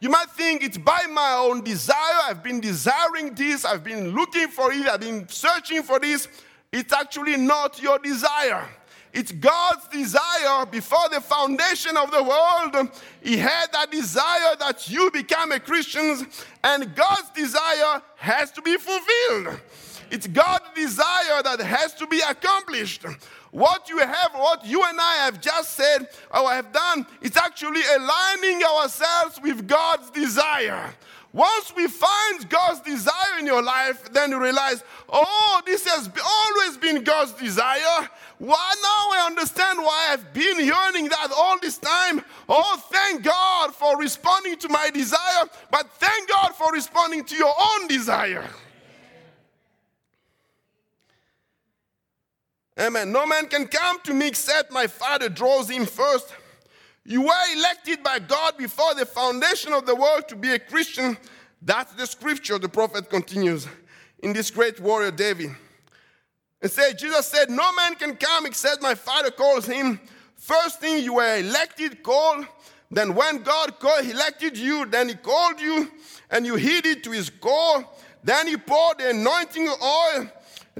[0.00, 2.18] You might think it's by my own desire.
[2.24, 3.64] I've been desiring this.
[3.64, 4.88] I've been looking for it.
[4.88, 6.26] I've been searching for this.
[6.72, 8.68] It's actually not your desire.
[9.12, 12.90] It's God's desire before the foundation of the world.
[13.22, 16.26] He had that desire that you become a Christian,
[16.62, 19.60] and God's desire has to be fulfilled.
[20.10, 23.04] It's God's desire that has to be accomplished.
[23.50, 27.82] What you have, what you and I have just said or have done, it's actually
[27.96, 30.94] aligning ourselves with God's desire.
[31.32, 36.76] Once we find God's desire in your life, then you realize, oh, this has always
[36.76, 38.08] been God's desire.
[38.40, 42.24] Why now I understand why I've been yearning that all this time.
[42.48, 47.52] Oh, thank God for responding to my desire, but thank God for responding to your
[47.52, 48.48] own desire.
[52.78, 53.12] Amen.
[53.12, 56.32] No man can come to me except my Father draws him first.
[57.04, 61.18] You were elected by God before the foundation of the world to be a Christian.
[61.60, 63.68] That's the scripture, the prophet continues
[64.20, 65.50] in this great warrior David.
[66.62, 70.00] And say, Jesus said, No man can come except my Father calls him.
[70.36, 72.46] First thing you were elected, called.
[72.90, 75.90] Then when God called, elected you, then he called you,
[76.30, 77.96] and you heeded to his call.
[78.24, 80.30] Then he poured the anointing oil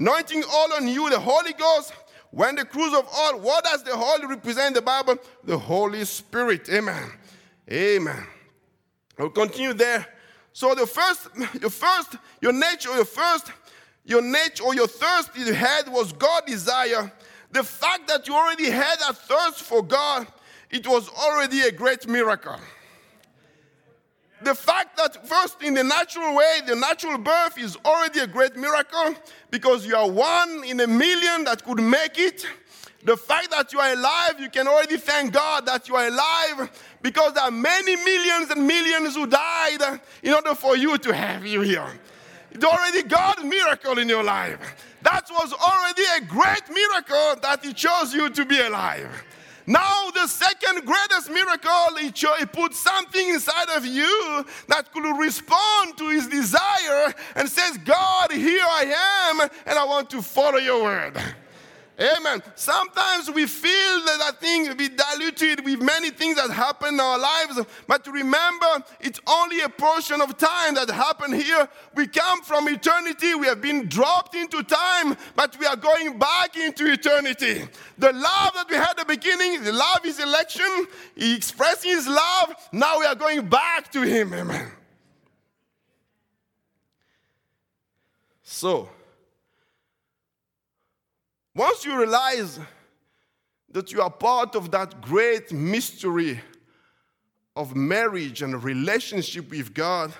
[0.01, 1.93] anointing oil on you, the Holy Ghost.
[2.31, 5.17] When the cruse of all, what does the Holy represent in the Bible?
[5.43, 6.69] The Holy Spirit.
[6.69, 7.11] Amen.
[7.69, 8.25] Amen.
[9.19, 10.07] I'll continue there.
[10.53, 11.27] So the first,
[11.59, 13.51] your first, your nature, your first,
[14.05, 17.11] your nature or your thirst you had was God desire.
[17.51, 20.27] The fact that you already had a thirst for God,
[20.69, 22.59] it was already a great miracle
[24.43, 28.55] the fact that first in the natural way, the natural birth is already a great
[28.55, 29.15] miracle
[29.49, 32.45] because you are one in a million that could make it.
[33.03, 36.69] The fact that you are alive, you can already thank God that you are alive
[37.01, 41.45] because there are many millions and millions who died in order for you to have
[41.45, 41.87] you here.
[42.51, 44.59] It's already God's miracle in your life.
[45.03, 49.09] That was already a great miracle that He chose you to be alive.
[49.67, 55.97] Now, the second greatest miracle, he, he put something inside of you that could respond
[55.97, 60.83] to his desire and says, God, here I am, and I want to follow your
[60.83, 61.13] word.
[62.01, 62.41] Amen.
[62.55, 67.19] Sometimes we feel that that thing be diluted with many things that happen in our
[67.19, 71.69] lives, but remember, it's only a portion of time that happened here.
[71.93, 76.57] We come from eternity, we have been dropped into time, but we are going back
[76.57, 77.67] into eternity.
[77.99, 82.07] The love that we had at the beginning, the love is election, He expressing His
[82.07, 84.33] love, now we are going back to Him.
[84.33, 84.71] Amen.
[88.41, 88.89] So,
[91.61, 92.59] once you realize
[93.71, 96.41] that you are part of that great mystery
[97.55, 100.11] of marriage and relationship with God,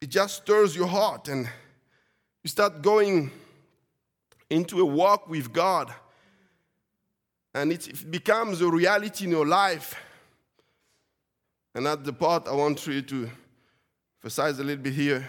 [0.00, 1.48] it just stirs your heart and
[2.44, 3.32] you start going
[4.48, 5.92] into a walk with God.
[7.56, 9.96] And it becomes a reality in your life.
[11.74, 13.28] And that's the part I want you to
[14.20, 15.28] emphasize a little bit here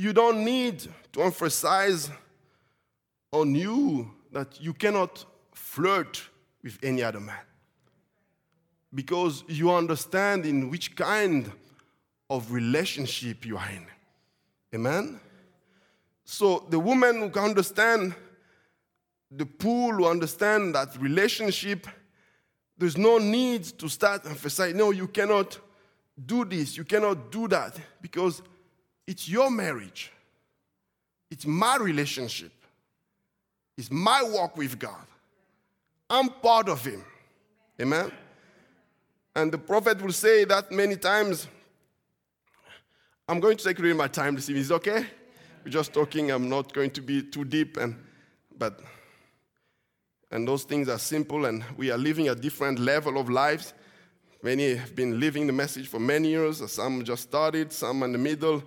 [0.00, 2.10] you don't need to emphasize
[3.32, 6.22] on you that you cannot flirt
[6.62, 7.44] with any other man
[8.94, 11.52] because you understand in which kind
[12.30, 13.86] of relationship you are in.
[14.74, 15.20] Amen?
[16.24, 18.14] So the woman who can understand
[19.30, 21.86] the pool, who understand that relationship,
[22.78, 25.58] there's no need to start emphasizing, no, you cannot
[26.24, 28.40] do this, you cannot do that, because
[29.10, 30.12] it's your marriage.
[31.32, 32.52] It's my relationship.
[33.76, 35.04] It's my walk with God.
[36.08, 37.04] I'm part of Him.
[37.80, 38.12] Amen?
[39.34, 41.48] And the prophet will say that many times.
[43.28, 44.62] I'm going to take really my time this evening.
[44.62, 45.04] Is okay?
[45.64, 46.30] We're just talking.
[46.30, 47.96] I'm not going to be too deep, and
[48.56, 48.78] but
[50.30, 53.74] and those things are simple, and we are living a different level of lives.
[54.40, 56.70] Many have been living the message for many years.
[56.70, 57.72] Some just started.
[57.72, 58.62] Some in the middle.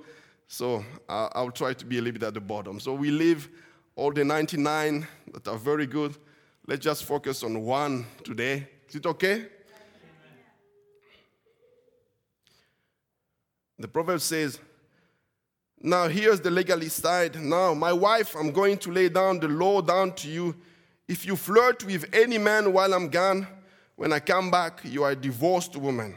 [0.53, 2.79] So uh, I'll try to be a little bit at the bottom.
[2.79, 3.49] So we leave
[3.95, 6.15] all the 99 that are very good.
[6.67, 8.67] Let's just focus on one today.
[8.87, 9.47] Is it okay?
[13.79, 14.59] The proverb says,
[15.81, 17.41] Now here's the legalist side.
[17.41, 20.55] Now, my wife, I'm going to lay down the law down to you.
[21.07, 23.47] If you flirt with any man while I'm gone,
[23.95, 26.15] when I come back, you are a divorced woman.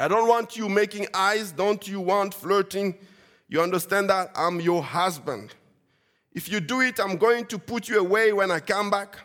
[0.00, 1.52] I don't want you making eyes.
[1.52, 2.96] Don't you want flirting?
[3.48, 4.30] You understand that?
[4.36, 5.54] I'm your husband.
[6.32, 9.16] If you do it, I'm going to put you away when I come back.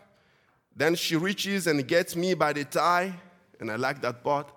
[0.76, 3.14] Then she reaches and gets me by the tie,
[3.60, 4.52] and I like that part.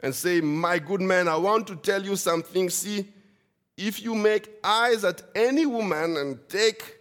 [0.00, 2.70] And say, My good man, I want to tell you something.
[2.70, 3.06] See,
[3.76, 6.98] if you make eyes at any woman and take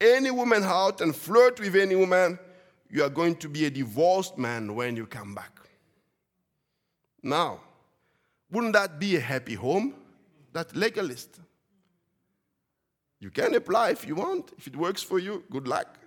[0.00, 2.38] any woman out and flirt with any woman,
[2.88, 5.50] you are going to be a divorced man when you come back.
[7.22, 7.60] Now,
[8.54, 9.94] wouldn't that be a happy home?
[10.52, 11.40] That legalist.
[13.18, 14.52] You can apply if you want.
[14.56, 15.98] If it works for you, good luck.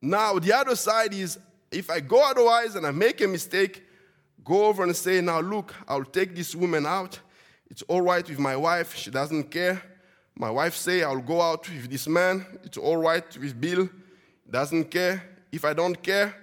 [0.00, 1.38] Now, the other side is
[1.72, 3.82] if I go otherwise and I make a mistake,
[4.44, 7.18] go over and say, Now, look, I'll take this woman out.
[7.68, 8.94] It's all right with my wife.
[8.94, 9.82] She doesn't care.
[10.36, 12.46] My wife say, I'll go out with this man.
[12.62, 13.88] It's all right with Bill.
[14.48, 15.22] Doesn't care.
[15.50, 16.34] If I don't care,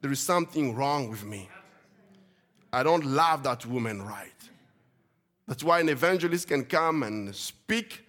[0.00, 1.48] there is something wrong with me.
[2.72, 4.32] I don't love that woman right.
[5.46, 8.04] That's why an evangelist can come and speak.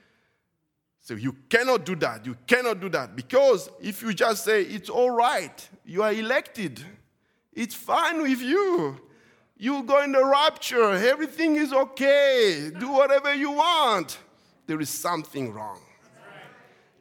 [1.00, 2.26] So you cannot do that.
[2.26, 3.16] You cannot do that.
[3.16, 6.84] Because if you just say, it's all right, you are elected,
[7.54, 9.02] it's fine with you.
[9.58, 14.18] You go in the rapture, everything is okay, do whatever you want.
[14.68, 15.80] There is something wrong.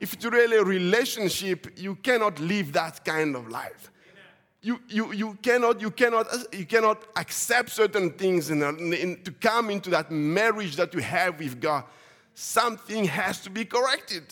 [0.01, 3.90] If it's really a relationship, you cannot live that kind of life
[4.63, 9.71] you, you, you, cannot, you, cannot, you cannot accept certain things in, in, to come
[9.71, 11.85] into that marriage that you have with God.
[12.35, 14.25] Something has to be corrected.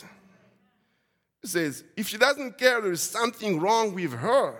[1.43, 4.55] He says, if she doesn't care, there is something wrong with her.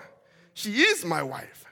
[0.55, 1.67] She is my wife.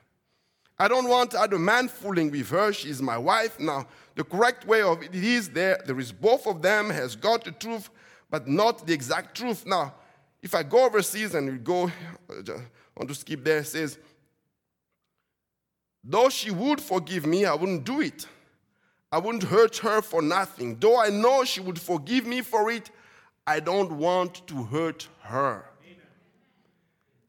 [0.78, 2.72] I don't want other man fooling with her.
[2.72, 3.58] She is my wife.
[3.58, 5.80] Now, the correct way of it is there.
[5.86, 7.88] There is both of them has got the truth,
[8.30, 9.64] but not the exact truth.
[9.64, 9.94] Now,
[10.42, 11.90] if I go overseas and we go
[12.28, 12.52] uh,
[12.96, 13.58] want to skip there.
[13.58, 13.98] It says,
[16.02, 18.26] Though she would forgive me, I wouldn't do it.
[19.10, 20.78] I wouldn't hurt her for nothing.
[20.78, 22.90] Though I know she would forgive me for it,
[23.46, 25.64] I don't want to hurt her.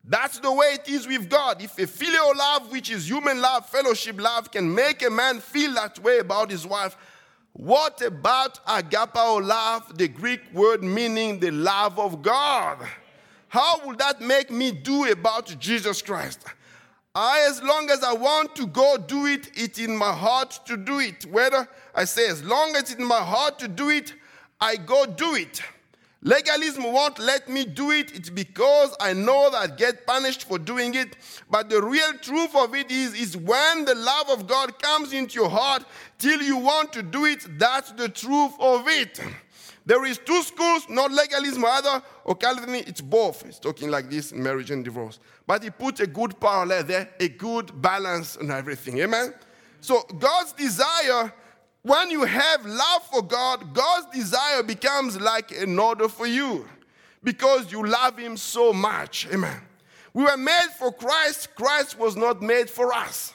[0.04, 1.62] That's the way it is with God.
[1.62, 5.74] If a phileo love, which is human love, fellowship love, can make a man feel
[5.74, 6.96] that way about his wife,
[7.52, 12.88] what about agapao love, the Greek word meaning the love of God?
[13.50, 16.44] How will that make me do about Jesus Christ?
[17.16, 20.78] I, as long as I want to go do it, it's in my heart to
[20.78, 21.26] do it.
[21.26, 24.14] Whether I say, as long as it's in my heart to do it,
[24.62, 25.62] I go do it.
[26.22, 28.16] Legalism won't let me do it.
[28.16, 31.16] It's because I know that I get punished for doing it.
[31.50, 35.40] But the real truth of it is, is when the love of God comes into
[35.40, 35.86] your heart
[36.18, 39.20] till you want to do it, that's the truth of it.
[39.88, 42.04] There is two schools, not legalism either,
[42.36, 43.46] Calvin, it's both.
[43.46, 45.20] He's talking like this in marriage and divorce.
[45.46, 49.00] But he put a good parallel there, a good balance and everything.
[49.00, 49.34] Amen?
[49.80, 51.34] So God's desire,
[51.84, 56.68] when you have love for God, God's desire becomes like an order for you
[57.24, 59.28] because you love him so much.
[59.34, 59.62] Amen.
[60.14, 61.56] We were made for Christ.
[61.56, 63.34] Christ was not made for us.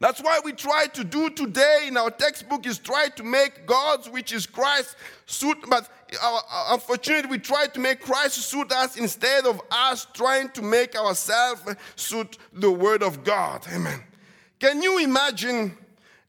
[0.00, 4.10] That's why we try to do today in our textbook is try to make God's,
[4.10, 4.96] which is Christ,
[5.26, 5.56] suit.
[5.68, 5.88] But
[6.70, 11.62] unfortunately, we try to make Christ suit us instead of us trying to make ourselves
[11.96, 13.66] suit the Word of God.
[13.72, 14.02] Amen.
[14.58, 15.76] Can you imagine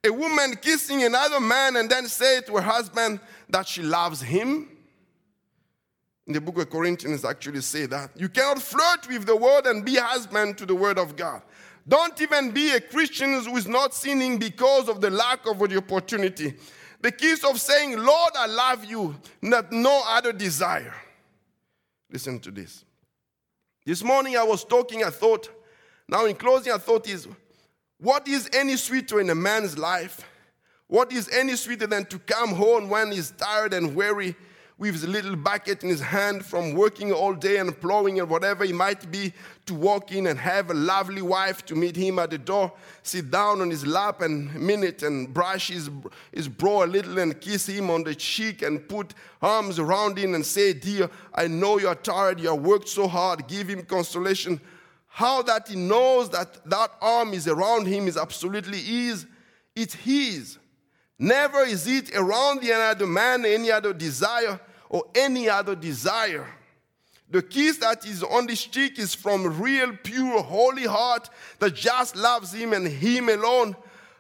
[0.04, 3.20] a woman kissing another man and then say to her husband
[3.50, 4.70] that she loves him?
[6.28, 8.10] In the book of Corinthians, actually say that.
[8.16, 11.44] You cannot flirt with the word and be husband to the word of God.
[11.88, 15.78] Don't even be a Christian who is not sinning because of the lack of the
[15.78, 16.56] opportunity.
[17.06, 20.96] The keys of saying, Lord, I love you, not no other desire.
[22.12, 22.84] Listen to this.
[23.86, 25.48] This morning I was talking, I thought,
[26.08, 27.28] now in closing, I thought is,
[28.00, 30.28] what is any sweeter in a man's life?
[30.88, 34.36] What is any sweeter than to come home when he's tired and weary
[34.78, 38.66] with his little bucket in his hand from working all day and plowing and whatever
[38.66, 39.32] he might be
[39.66, 42.72] to walk in and have a lovely wife to meet him at the door,
[43.02, 45.90] sit down on his lap and minute and brush his,
[46.34, 50.36] his bro a little and kiss him on the cheek and put arms around him
[50.36, 54.60] and say, Dear, I know you're tired, you have worked so hard, give him consolation.
[55.08, 59.26] How that he knows that that arm is around him is absolutely his,
[59.74, 60.58] it's his.
[61.18, 64.60] Never is it around the other man, any other desire,
[64.90, 66.48] or any other desire.
[67.30, 72.16] The kiss that is on this cheek is from real, pure, holy heart that just
[72.16, 73.76] loves him and him alone.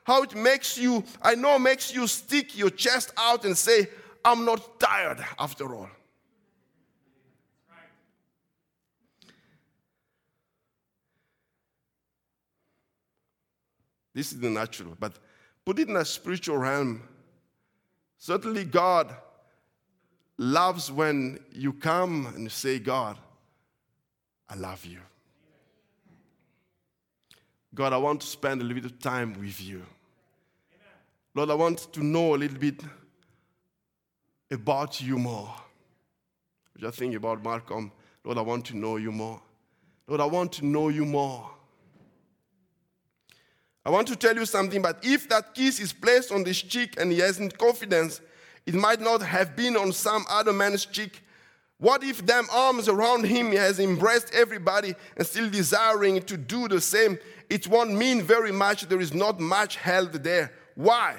[0.05, 3.87] How it makes you, I know, makes you stick your chest out and say,
[4.23, 5.89] I'm not tired after all.
[14.13, 15.13] This is the natural, but
[15.65, 17.01] put it in a spiritual realm.
[18.17, 19.13] Certainly, God
[20.37, 23.17] loves when you come and say, God,
[24.49, 24.99] I love you.
[27.73, 29.85] God, I want to spend a little bit of time with you.
[31.33, 32.81] Lord, I want to know a little bit
[34.49, 35.53] about you more.
[36.77, 37.91] Just think about Malcolm.
[38.23, 39.41] Lord, I want to know you more.
[40.07, 41.49] Lord, I want to know you more.
[43.85, 46.99] I want to tell you something, but if that kiss is placed on this cheek
[46.99, 48.19] and he hasn't confidence,
[48.65, 51.21] it might not have been on some other man's cheek.
[51.77, 56.81] What if them arms around him has embraced everybody and still desiring to do the
[56.81, 57.19] same?
[57.49, 58.87] It won't mean very much.
[58.87, 60.51] There is not much held there.
[60.73, 61.15] Why?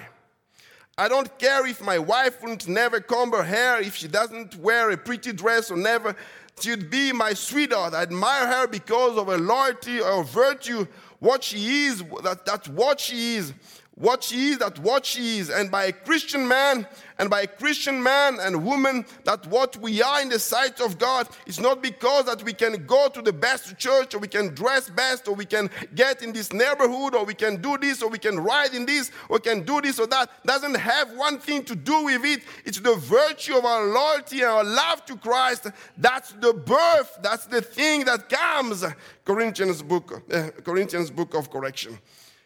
[0.98, 4.90] I don't care if my wife wouldn't never comb her hair, if she doesn't wear
[4.90, 6.16] a pretty dress or never.
[6.58, 7.92] She'd be my sweetheart.
[7.92, 10.86] I admire her because of her loyalty or virtue,
[11.18, 13.52] what she is, that, that's what she is
[13.96, 16.86] what she is, that what she is, and by a Christian man,
[17.18, 20.98] and by a Christian man and woman, that what we are in the sight of
[20.98, 24.54] God is not because that we can go to the best church, or we can
[24.54, 28.10] dress best, or we can get in this neighborhood, or we can do this, or
[28.10, 30.30] we can ride in this, or can do this or that.
[30.44, 32.42] Doesn't have one thing to do with it.
[32.64, 35.68] It's the virtue of our loyalty and our love to Christ.
[35.96, 37.18] That's the birth.
[37.22, 38.84] That's the thing that comes.
[39.24, 41.98] Corinthians book, uh, Corinthians book of correction.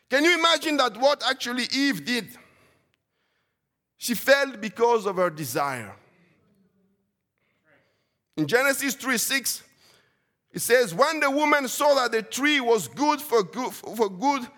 [0.09, 2.29] Can you imagine that what actually Eve did?
[4.01, 5.95] She fell because of her desire.
[8.35, 9.63] In Genesis 3 6,
[10.53, 14.49] it says, When the woman saw that the tree was good for good for good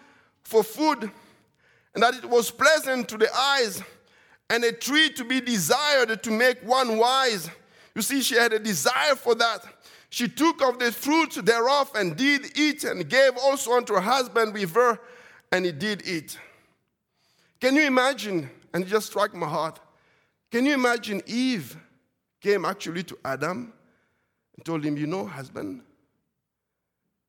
[0.44, 1.10] for food,
[1.92, 3.82] and that it was pleasant to the eyes,
[4.48, 7.50] and a tree to be desired to make one wise.
[7.96, 9.64] You see, she had a desire for that.
[10.08, 14.54] She took of the fruit thereof and did eat, and gave also unto her husband
[14.54, 15.00] with her
[15.50, 16.38] and he did eat.
[17.60, 18.48] Can you imagine?
[18.72, 19.80] And it just struck my heart.
[20.50, 21.76] Can you imagine Eve
[22.40, 23.72] came actually to Adam
[24.56, 25.82] and told him, You know, husband,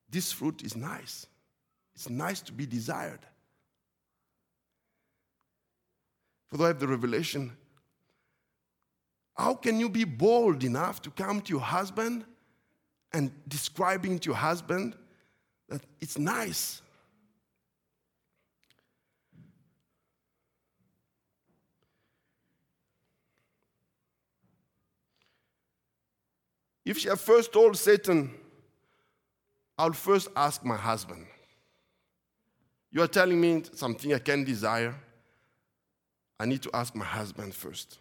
[0.08, 1.26] this fruit is nice.
[1.94, 3.20] It's nice to be desired.
[6.48, 7.52] For though I have the revelation,
[9.36, 12.24] how can you be bold enough to come to your husband
[13.12, 14.94] and describing to your husband
[15.68, 16.82] that it's nice
[26.84, 28.34] If she had first told Satan,
[29.78, 31.26] I'll first ask my husband.
[32.92, 34.94] You are telling me something I can desire.
[36.38, 37.98] I need to ask my husband first.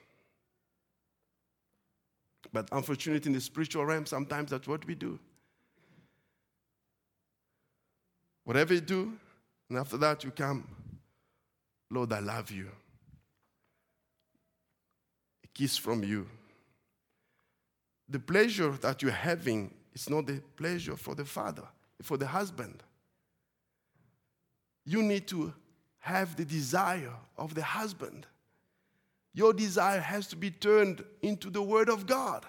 [2.51, 5.17] But unfortunately, in the spiritual realm, sometimes that's what we do.
[8.43, 9.13] Whatever you do,
[9.69, 10.67] and after that you come,
[11.89, 12.69] Lord, I love you.
[15.43, 16.27] A kiss from you
[18.13, 21.63] the pleasure that you're having is not the pleasure for the father,
[22.03, 22.83] for the husband.
[24.85, 25.51] You need to
[25.97, 28.27] have the desire of the husband.
[29.33, 32.45] Your desire has to be turned into the Word of God.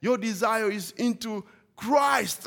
[0.00, 1.44] Your desire is into
[1.74, 2.46] Christ.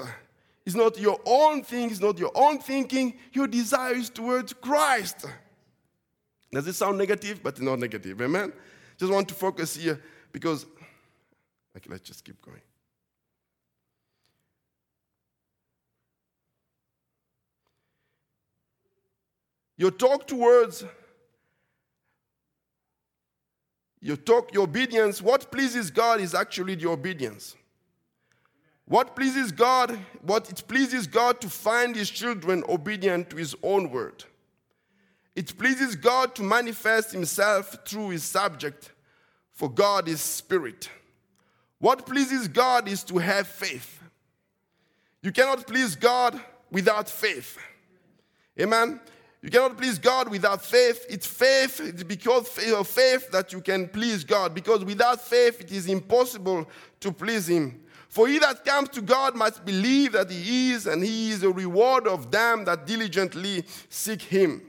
[0.65, 3.15] It's not your own thing, it's not your own thinking.
[3.33, 5.25] Your desire is towards Christ.
[6.53, 7.43] Does it sound negative?
[7.43, 8.21] But not negative.
[8.21, 8.53] Amen?
[8.97, 10.01] Just want to focus here
[10.31, 10.65] because
[11.75, 12.61] Okay, let's just keep going.
[19.77, 20.85] Your talk towards
[24.03, 27.55] your talk, your obedience, what pleases God is actually the obedience.
[28.85, 33.89] What pleases God, what it pleases God to find his children obedient to his own
[33.91, 34.25] word.
[35.37, 38.91] It pleases God to manifest himself through his subject,
[39.53, 40.89] for God is spirit.
[41.83, 44.01] What pleases God is to have faith.
[45.21, 46.39] You cannot please God
[46.71, 47.57] without faith.
[48.57, 49.01] Amen.
[49.41, 51.05] You cannot please God without faith.
[51.09, 54.55] It's faith, it's because of faith that you can please God.
[54.55, 56.69] Because without faith, it is impossible
[57.01, 57.83] to please Him.
[58.07, 61.51] For he that comes to God must believe that He is, and He is a
[61.51, 64.61] reward of them that diligently seek Him.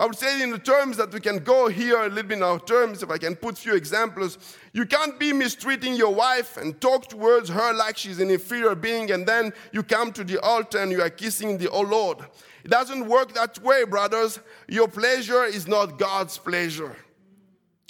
[0.00, 2.44] I would say in the terms that we can go here a little bit in
[2.44, 4.38] our terms, if I can put few examples.
[4.72, 9.10] You can't be mistreating your wife and talk towards her like she's an inferior being,
[9.10, 12.18] and then you come to the altar and you are kissing the oh Lord.
[12.64, 14.38] It doesn't work that way, brothers.
[14.68, 16.94] Your pleasure is not God's pleasure.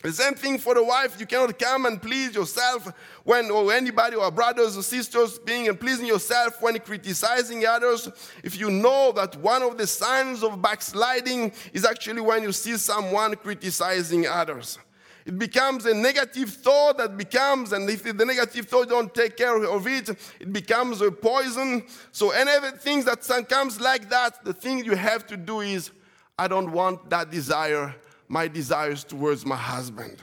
[0.02, 1.18] The same thing for the wife.
[1.18, 2.92] You cannot come and please yourself
[3.24, 8.08] when, or anybody, or brothers or sisters, being and pleasing yourself when criticizing others.
[8.44, 12.76] If you know that one of the signs of backsliding is actually when you see
[12.76, 14.78] someone criticizing others.
[15.26, 19.62] It becomes a negative thought that becomes, and if the negative thought don't take care
[19.62, 20.08] of it,
[20.40, 21.84] it becomes a poison.
[22.12, 25.90] So, any things that comes like that, the thing you have to do is,
[26.38, 27.94] I don't want that desire
[28.28, 30.18] my desires towards my husband.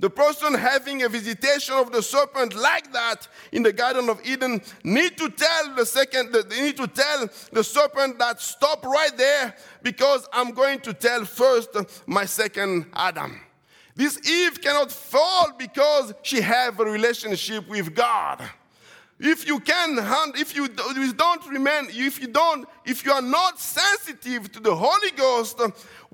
[0.00, 4.60] The person having a visitation of the serpent like that in the Garden of Eden
[4.82, 9.54] need to tell the second, they need to tell the serpent that stop right there
[9.82, 11.70] because I'm going to tell first
[12.06, 13.40] my second Adam.
[13.94, 18.42] This Eve cannot fall because she have a relationship with God.
[19.20, 19.96] If you can
[20.34, 25.12] if you don't remain, if you don't, if you are not sensitive to the Holy
[25.12, 25.60] Ghost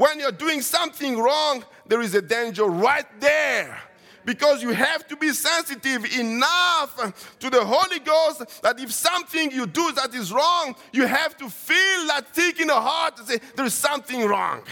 [0.01, 3.78] when you're doing something wrong, there is a danger right there.
[4.24, 9.66] Because you have to be sensitive enough to the Holy Ghost that if something you
[9.66, 13.40] do that is wrong, you have to feel that tick in the heart and say,
[13.55, 14.62] There is something wrong.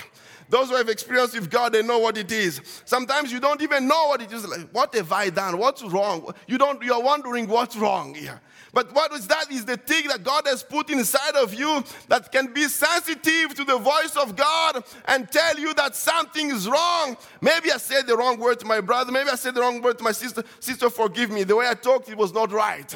[0.49, 2.62] Those who have experience with God, they know what it is.
[2.87, 4.49] Sometimes you don't even know what it is.
[4.49, 5.59] Like, what have I done?
[5.59, 6.33] What's wrong?
[6.47, 6.83] You don't.
[6.83, 8.41] You're wondering what's wrong here.
[8.73, 9.51] But what is that?
[9.51, 13.64] Is the thing that God has put inside of you that can be sensitive to
[13.64, 17.16] the voice of God and tell you that something is wrong.
[17.41, 19.11] Maybe I said the wrong word to my brother.
[19.12, 20.43] Maybe I said the wrong word to my sister.
[20.61, 21.45] Sister, forgive me.
[21.45, 22.89] The way I talked, it was not right.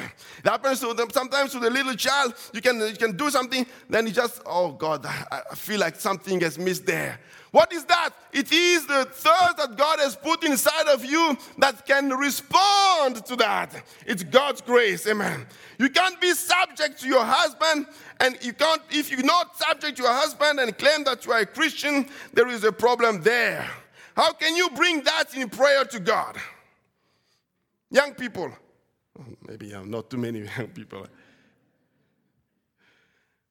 [0.43, 1.09] That happens to them.
[1.09, 4.71] Sometimes to the little child, you can, you can do something, then you just, oh
[4.71, 7.19] God, I feel like something has missed there.
[7.53, 8.15] What is that?
[8.31, 13.35] It is the thirst that God has put inside of you that can respond to
[13.35, 13.75] that.
[14.07, 15.05] It's God's grace.
[15.05, 15.45] Amen.
[15.77, 17.85] You can't be subject to your husband,
[18.19, 21.41] and you can't, if you're not subject to your husband and claim that you are
[21.41, 23.69] a Christian, there is a problem there.
[24.15, 26.37] How can you bring that in prayer to God?
[27.91, 28.51] Young people,
[29.47, 31.05] maybe not too many young people.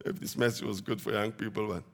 [0.05, 1.84] If this message was good for young people, but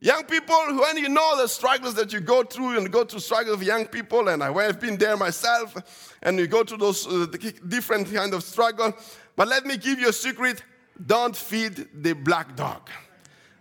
[0.00, 3.54] Young people, when you know the struggles that you go through and go through struggles
[3.54, 7.26] of young people, and I have been there myself, and you go through those uh,
[7.66, 8.92] different kind of struggle.
[9.36, 10.62] But let me give you a secret:
[11.06, 12.90] don't feed the black dog.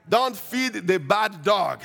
[0.07, 1.81] Don't feed the bad dog.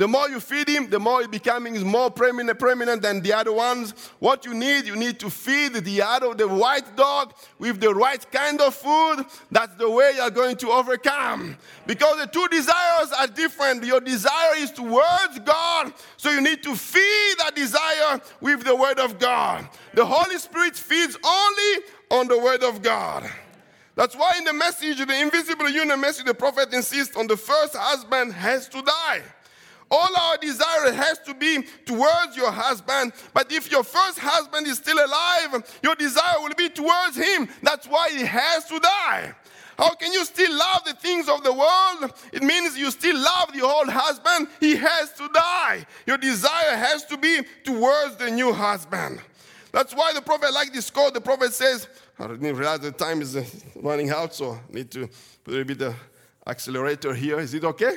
[0.00, 3.52] The more you feed him, the more he becoming more prominent, prominent than the other
[3.52, 3.92] ones.
[4.18, 8.32] What you need, you need to feed the other, the white dog with the right
[8.32, 9.26] kind of food.
[9.50, 11.54] That's the way you're going to overcome.
[11.86, 13.84] Because the two desires are different.
[13.84, 18.98] Your desire is towards God, so you need to feed that desire with the word
[18.98, 19.68] of God.
[19.92, 23.30] The Holy Spirit feeds only on the word of God.
[23.96, 27.76] That's why in the message, the invisible union message, the prophet insists on the first
[27.76, 29.20] husband has to die.
[29.90, 33.12] All our desire has to be towards your husband.
[33.34, 37.48] But if your first husband is still alive, your desire will be towards him.
[37.62, 39.34] That's why he has to die.
[39.76, 42.12] How can you still love the things of the world?
[42.32, 44.48] It means you still love the old husband.
[44.60, 45.86] He has to die.
[46.06, 49.20] Your desire has to be towards the new husband.
[49.72, 51.88] That's why the prophet, like this quote, the prophet says,
[52.18, 53.36] I didn't realize the time is
[53.74, 55.08] running out, so I need to
[55.42, 55.94] put a bit of
[56.46, 57.40] accelerator here.
[57.40, 57.94] Is it okay?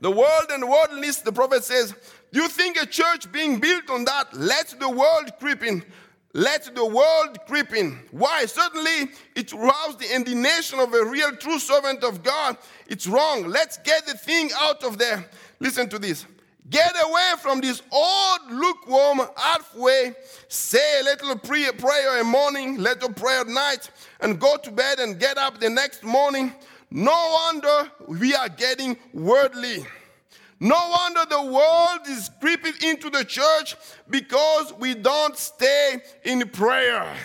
[0.00, 1.94] The world and worldliness, the prophet says,
[2.32, 4.34] Do you think a church being built on that?
[4.34, 5.84] Let the world creep in.
[6.32, 7.98] Let the world creep in.
[8.12, 8.46] Why?
[8.46, 12.56] Certainly, it roused the indignation of a real true servant of God.
[12.86, 13.48] It's wrong.
[13.48, 15.28] Let's get the thing out of there.
[15.58, 16.24] Listen to this.
[16.70, 20.14] Get away from this old, lukewarm, halfway.
[20.46, 23.90] Say a little prayer, prayer in morning, little prayer at night,
[24.20, 26.54] and go to bed and get up the next morning.
[26.90, 29.86] No wonder we are getting worldly.
[30.58, 33.76] No wonder the world is creeping into the church
[34.10, 37.16] because we don't stay in prayer.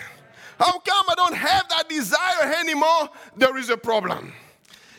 [0.58, 3.10] How come I don't have that desire anymore?
[3.36, 4.32] There is a problem.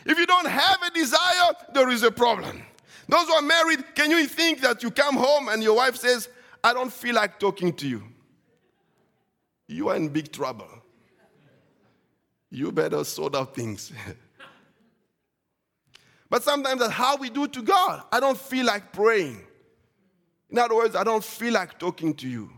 [0.06, 2.62] If you don't have a desire, there is a problem.
[3.08, 6.28] Those who are married, can you think that you come home and your wife says,
[6.62, 8.04] I don't feel like talking to you?
[9.66, 10.68] You are in big trouble.
[12.50, 13.92] You better sort out things.
[16.30, 18.02] But sometimes that's how we do to God.
[18.12, 19.40] I don't feel like praying.
[20.50, 22.50] In other words, I don't feel like talking to you.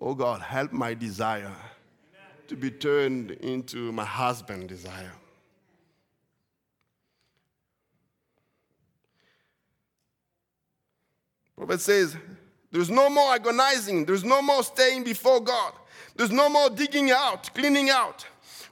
[0.00, 1.54] Oh God, help my desire
[2.48, 5.12] to be turned into my husband's desire.
[11.56, 12.16] Prophet says,
[12.70, 15.72] there's no more agonizing, there's no more staying before God,
[16.14, 18.26] there's no more digging out, cleaning out.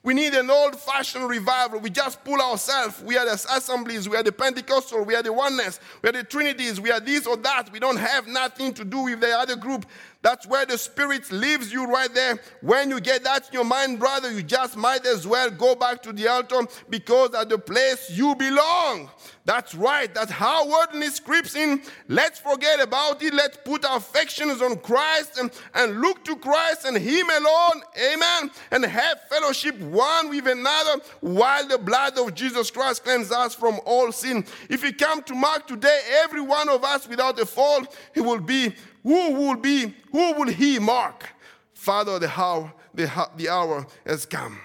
[0.05, 1.81] We need an old fashioned revival.
[1.81, 3.03] We just pull ourselves.
[3.03, 6.23] We are the assemblies, we are the Pentecostal, we are the oneness, we are the
[6.23, 7.73] Trinities, we are this or that.
[7.73, 9.87] We don't have nothing to do with the other group.
[10.25, 12.41] That's where the Spirit leaves you right there.
[12.63, 16.03] When you get that in your mind, brother, you just might as well go back
[16.05, 19.11] to the altar because at the place you belong.
[19.45, 20.13] That's right.
[20.15, 21.83] That's how worldliness creeps in.
[22.09, 23.35] Let's forget about it.
[23.35, 27.83] Let's put our affections on Christ and, and look to Christ and Him alone.
[28.11, 28.51] Amen.
[28.71, 33.79] And have fellowship one with another while the blood of Jesus Christ cleanses us from
[33.85, 34.47] all sin.
[34.71, 38.41] If we come to Mark today, every one of us without a fault, He will
[38.41, 41.29] be who will be, who will he mark?
[41.75, 44.59] Father, the hour, the, the hour has come.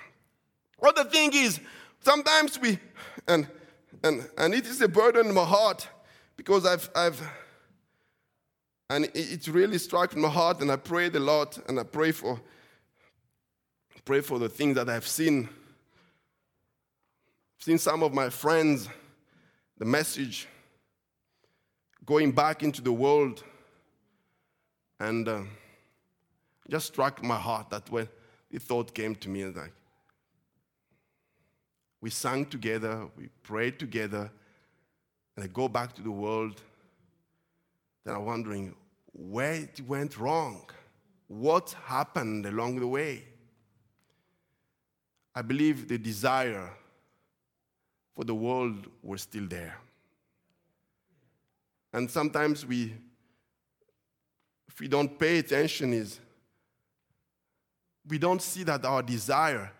[0.79, 1.59] Well, the thing is,
[1.99, 2.79] sometimes we,
[3.27, 3.47] and,
[4.01, 5.87] and, and it is a burden in my heart
[6.37, 7.21] because I've, I've
[8.89, 12.11] and it, it really struck my heart and I prayed a lot and I pray
[12.11, 12.39] for,
[14.05, 15.49] pray for the things that I've seen.
[17.57, 18.87] I've seen some of my friends,
[19.77, 20.47] the message,
[22.05, 23.43] going back into the world
[24.99, 25.41] and uh,
[26.69, 28.07] just struck my heart that when
[28.51, 29.73] the thought came to me, like,
[32.01, 34.31] we sang together, we prayed together,
[35.35, 36.61] and I go back to the world.
[38.05, 38.75] Then I'm wondering
[39.13, 40.69] where it went wrong.
[41.27, 43.23] What happened along the way?
[45.35, 46.69] I believe the desire
[48.15, 49.77] for the world was still there.
[51.93, 52.93] And sometimes we
[54.69, 56.19] if we don't pay attention is
[58.07, 59.71] we don't see that our desire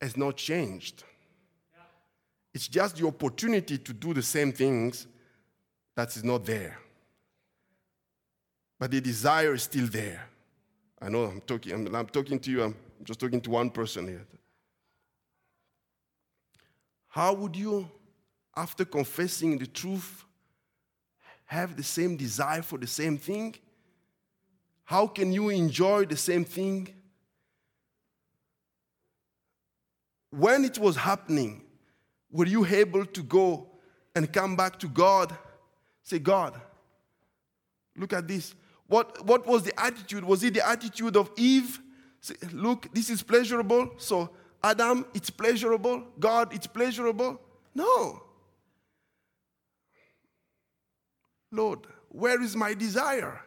[0.00, 1.04] has not changed.
[2.54, 5.06] It's just the opportunity to do the same things
[5.94, 6.78] that is not there.
[8.78, 10.26] But the desire is still there.
[11.00, 12.74] I know I'm talking, I'm, I'm talking to you, I'm
[13.04, 14.26] just talking to one person here.
[17.08, 17.88] How would you,
[18.56, 20.24] after confessing the truth,
[21.44, 23.54] have the same desire for the same thing?
[24.84, 26.88] How can you enjoy the same thing?
[30.30, 31.62] When it was happening,
[32.30, 33.68] were you able to go
[34.14, 35.36] and come back to God?
[36.02, 36.60] Say, God,
[37.96, 38.54] look at this.
[38.86, 40.24] What, what was the attitude?
[40.24, 41.80] Was it the attitude of Eve?
[42.20, 43.92] Say, look, this is pleasurable.
[43.98, 44.30] So,
[44.62, 46.04] Adam, it's pleasurable.
[46.18, 47.40] God, it's pleasurable.
[47.74, 48.22] No.
[51.50, 53.40] Lord, where is my desire?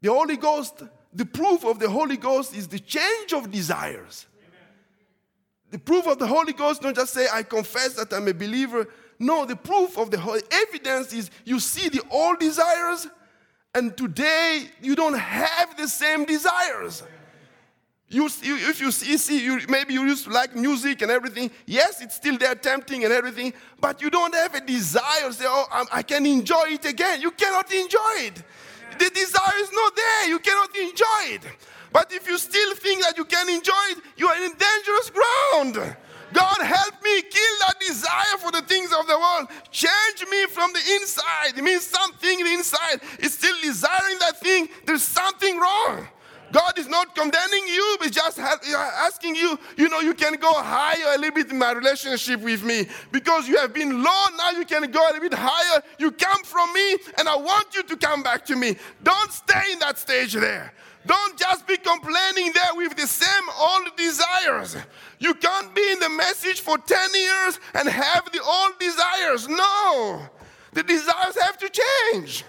[0.00, 0.82] The Holy Ghost,
[1.12, 4.26] the proof of the Holy Ghost is the change of desires.
[5.70, 8.88] The proof of the Holy Ghost, don't just say, I confess that I'm a believer.
[9.18, 13.06] No, the proof of the Holy evidence is you see the old desires,
[13.74, 17.04] and today you don't have the same desires.
[18.08, 21.48] You, you, if you see, see you, maybe you used to like music and everything.
[21.64, 25.28] Yes, it's still there, tempting and everything, but you don't have a desire.
[25.28, 27.20] To say, oh, I'm, I can enjoy it again.
[27.20, 28.42] You cannot enjoy it.
[29.00, 30.28] The desire is not there.
[30.28, 31.42] You cannot enjoy it.
[31.90, 35.96] But if you still think that you can enjoy it, you are in dangerous ground.
[36.32, 39.48] God, help me kill that desire for the things of the world.
[39.72, 41.56] Change me from the inside.
[41.56, 44.68] It means something inside is still desiring that thing.
[44.84, 46.06] There's something wrong.
[46.52, 51.14] God is not condemning you, but just asking you, you know, you can go higher
[51.14, 54.64] a little bit in my relationship with me because you have been low, now you
[54.64, 55.82] can go a little bit higher.
[55.98, 58.76] You come from me, and I want you to come back to me.
[59.02, 60.72] Don't stay in that stage there.
[61.06, 64.76] Don't just be complaining there with the same old desires.
[65.18, 69.48] You can't be in the message for 10 years and have the old desires.
[69.48, 70.28] No,
[70.72, 72.44] the desires have to change.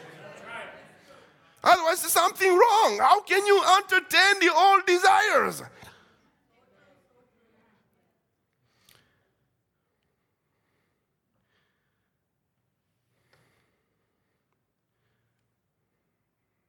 [1.64, 2.98] Otherwise, there's something wrong.
[3.00, 5.62] How can you entertain the old desires?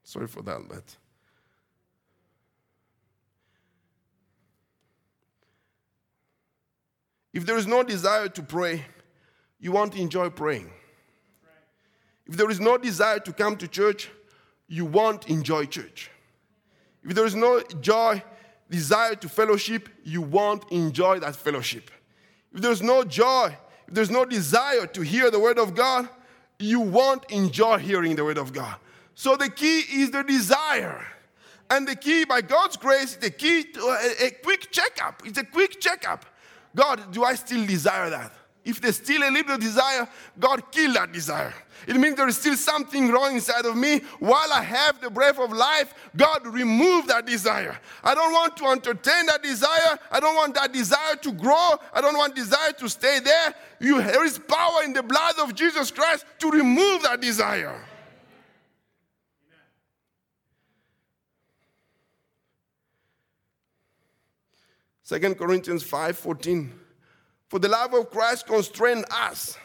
[0.05, 0.97] Sorry for that, but.
[7.32, 8.84] If there is no desire to pray,
[9.59, 10.70] you won't enjoy praying.
[12.26, 14.11] If there is no desire to come to church,
[14.73, 16.11] you won't enjoy church.
[17.05, 18.23] If there is no joy,
[18.70, 21.91] desire to fellowship, you won't enjoy that fellowship.
[22.55, 23.55] If there's no joy,
[23.87, 26.09] if there's no desire to hear the word of God,
[26.59, 28.77] you won't enjoy hearing the word of God.
[29.14, 31.07] So the key is the desire.
[31.68, 35.23] And the key, by God's grace, the key to a, a quick checkup.
[35.27, 36.25] It's a quick checkup.
[36.75, 38.33] God, do I still desire that?
[38.64, 40.08] If there's still a little desire,
[40.38, 41.54] God kill that desire.
[41.86, 44.00] It means there is still something wrong inside of me.
[44.20, 47.78] While I have the breath of life, God remove that desire.
[48.04, 49.98] I don't want to entertain that desire.
[50.10, 51.74] I don't want that desire to grow.
[51.92, 53.54] I don't want desire to stay there.
[53.80, 57.84] You, there is power in the blood of Jesus Christ to remove that desire.
[65.02, 66.82] Second Corinthians 5:14.
[67.53, 69.59] For the love of Christ constrains us.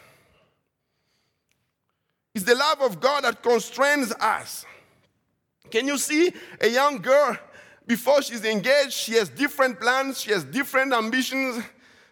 [2.36, 4.66] It's the love of God that constrains us.
[5.72, 7.38] Can you see a young girl
[7.86, 8.92] before she's engaged?
[8.92, 11.64] She has different plans, she has different ambitions.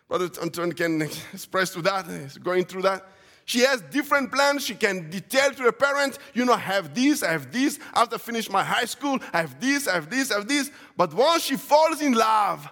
[0.07, 1.01] Brother Anton can
[1.33, 3.05] express to that, he's going through that.
[3.43, 4.65] She has different plans.
[4.65, 7.79] She can detail to the parents, you know, I have this, I have this.
[7.93, 10.71] After I finish my high school, I have this, I have this, I have this.
[10.95, 12.65] But once she falls in love,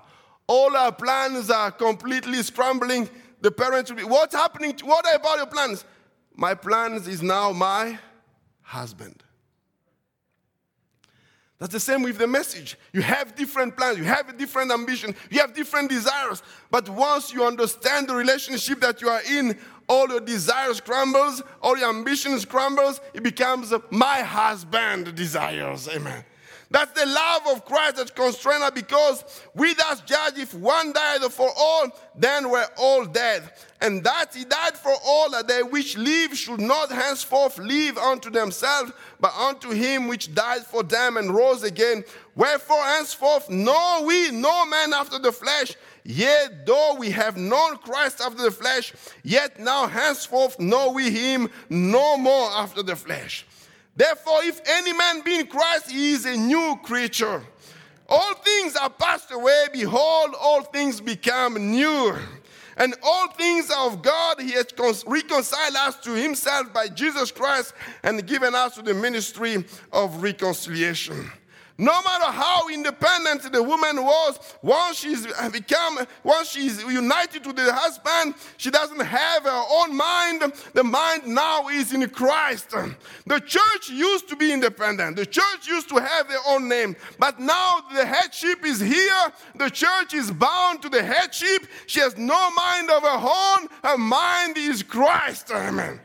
[0.47, 3.09] all our plans are completely scrambling.
[3.41, 4.75] The parents will be, what's happening?
[4.75, 5.85] To, what about your plans?
[6.35, 7.99] My plans is now my
[8.61, 9.23] husband.
[11.59, 12.77] That's the same with the message.
[12.91, 16.43] You have different plans, you have a different ambition, you have different desires.
[16.69, 21.77] But once you understand the relationship that you are in, all your desires crumbles, all
[21.77, 25.87] your ambitions crumbles, it becomes my husband desires.
[25.87, 26.25] Amen.
[26.73, 31.21] That's the love of Christ that constrains us because we thus judge if one died
[31.31, 33.43] for all, then we're all dead.
[33.79, 38.31] And that he died for all, that they which live should not henceforth live unto
[38.31, 42.03] themselves, but unto him which died for them and rose again.
[42.35, 45.75] Wherefore henceforth know we no man after the flesh.
[46.03, 51.51] Yet though we have known Christ after the flesh, yet now henceforth know we him
[51.69, 53.45] no more after the flesh.
[53.95, 57.43] Therefore, if any man be in Christ, he is a new creature.
[58.09, 59.67] All things are passed away.
[59.71, 62.15] Behold, all things become new.
[62.75, 64.41] And all things are of God.
[64.41, 64.73] He has
[65.05, 71.31] reconciled us to himself by Jesus Christ and given us to the ministry of reconciliation.
[71.77, 77.73] No matter how independent the woman was, once she's become, once she's united to the
[77.73, 80.53] husband, she doesn't have her own mind.
[80.73, 82.75] The mind now is in Christ.
[83.25, 85.15] The church used to be independent.
[85.15, 86.95] The church used to have their own name.
[87.17, 89.33] But now the headship is here.
[89.55, 91.65] The church is bound to the headship.
[91.87, 93.67] She has no mind of her own.
[93.83, 95.49] Her mind is Christ.
[95.51, 95.99] Amen.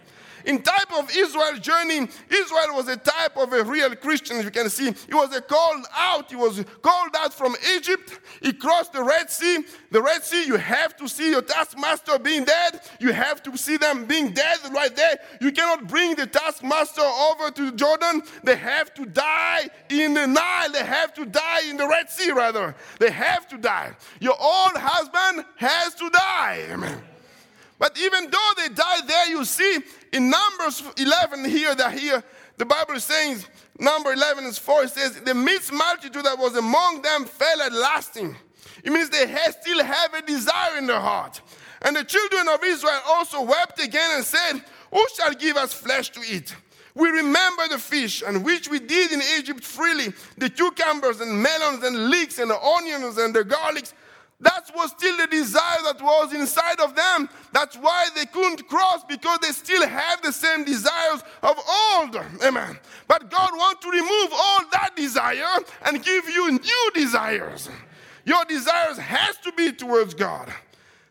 [0.48, 4.70] In type of Israel journey, Israel was a type of a real Christian, you can
[4.70, 4.94] see.
[5.06, 6.30] He was a called out.
[6.30, 8.18] He was called out from Egypt.
[8.40, 9.58] He crossed the Red Sea.
[9.90, 12.80] The Red Sea, you have to see your taskmaster being dead.
[12.98, 15.18] You have to see them being dead right there.
[15.42, 18.22] You cannot bring the taskmaster over to Jordan.
[18.42, 20.72] They have to die in the Nile.
[20.72, 22.74] They have to die in the Red Sea, rather.
[22.98, 23.92] They have to die.
[24.18, 26.68] Your old husband has to die.
[26.70, 27.07] Amen.
[27.78, 29.78] But even though they died there, you see
[30.12, 32.22] in Numbers 11 here, that here,
[32.56, 33.38] the Bible is saying,
[33.78, 37.72] number 11 is 4, it says, the mixed multitude that was among them fell at
[37.72, 38.36] lasting.
[38.82, 41.40] It means they had, still have a desire in their heart.
[41.82, 44.60] And the children of Israel also wept again and said,
[44.92, 46.54] Who shall give us flesh to eat?
[46.94, 51.84] We remember the fish, and which we did in Egypt freely, the cucumbers and melons
[51.84, 53.92] and leeks and the onions and the garlics,
[54.40, 57.28] that was still the desire that was inside of them.
[57.52, 62.16] That's why they couldn't cross because they still have the same desires of old.
[62.44, 62.78] Amen.
[63.08, 67.68] But God wants to remove all that desire and give you new desires.
[68.24, 70.52] Your desires has to be towards God.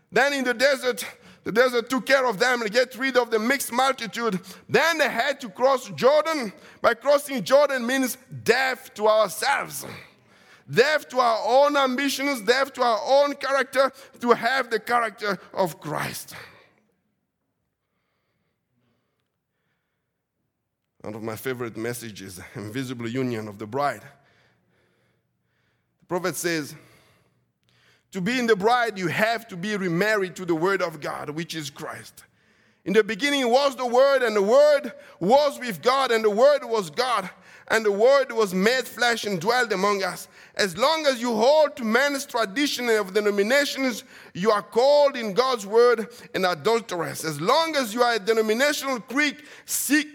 [0.09, 1.05] Then in the desert,
[1.43, 4.39] the desert took care of them and get rid of the mixed multitude.
[4.69, 6.53] Then they had to cross Jordan.
[6.81, 9.85] By crossing Jordan means death to ourselves
[10.69, 15.79] deaf to our own ambitions, deaf to our own character, to have the character of
[15.79, 16.35] Christ.
[21.01, 24.01] One of my favorite messages, Invisible Union of the Bride.
[26.01, 26.75] The prophet says,
[28.11, 31.29] To be in the bride, you have to be remarried to the Word of God,
[31.29, 32.25] which is Christ.
[32.83, 36.63] In the beginning was the Word, and the Word was with God, and the Word
[36.63, 37.29] was God
[37.69, 40.27] and the Word was made flesh and dwelled among us.
[40.57, 44.03] As long as you hold to man's tradition of denominations,
[44.33, 47.23] you are called in God's Word an adulteress.
[47.23, 49.37] As long as you are a denominational creed,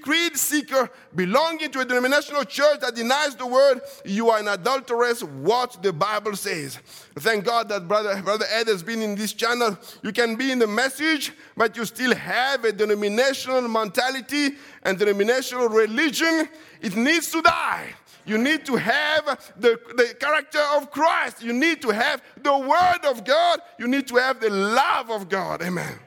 [0.02, 5.22] creed seeker belonging to a denominational church that denies the Word, you are an adulteress,
[5.22, 6.76] what the Bible says.
[7.20, 9.78] Thank God that Brother, Brother Ed has been in this channel.
[10.02, 15.68] You can be in the message, but you still have a denominational mentality and denominational
[15.68, 16.48] religion
[16.80, 17.94] it needs to die.
[18.24, 21.42] You need to have the, the character of Christ.
[21.42, 23.60] You need to have the Word of God.
[23.78, 25.62] You need to have the love of God.
[25.62, 25.98] Amen.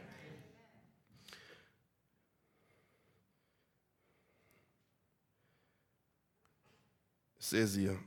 [7.37, 7.99] It says here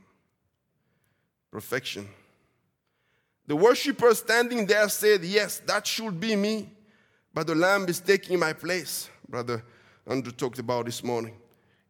[1.51, 2.07] perfection.
[3.47, 6.69] The worshiper standing there said, Yes, that should be me,
[7.33, 9.09] but the Lamb is taking my place.
[9.27, 9.63] Brother
[10.05, 11.35] Andrew talked about this morning.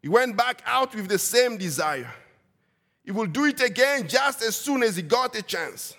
[0.01, 2.11] He went back out with the same desire.
[3.03, 5.95] He will do it again just as soon as he got a chance.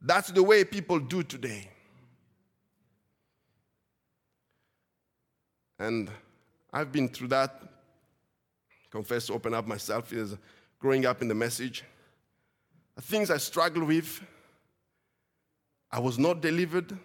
[0.00, 1.68] That's the way people do today.
[5.78, 6.10] And
[6.72, 7.62] I've been through that.
[8.90, 10.36] Confess open up myself is
[10.78, 11.84] growing up in the message.
[12.96, 14.20] The things I struggled with,
[15.90, 16.96] I was not delivered,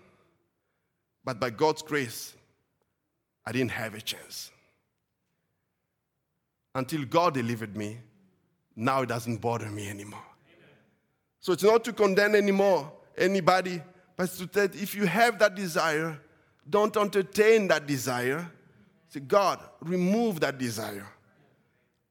[1.23, 2.33] but by God's grace,
[3.45, 4.51] I didn't have a chance.
[6.75, 7.99] Until God delivered me,
[8.75, 10.25] now it doesn't bother me anymore.
[11.39, 13.81] So it's not to condemn anymore anybody,
[14.15, 16.19] but to tell if you have that desire,
[16.67, 18.49] don't entertain that desire.
[19.09, 21.07] Say, God, remove that desire.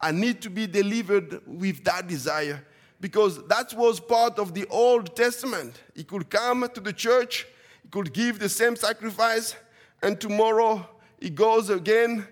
[0.01, 2.65] I need to be delivered with that desire
[3.01, 5.81] because that was part of the Old Testament.
[5.95, 7.47] He could come to the church,
[7.83, 9.57] he could give the same sacrifice,
[10.03, 10.89] and tomorrow
[11.21, 12.27] he goes again.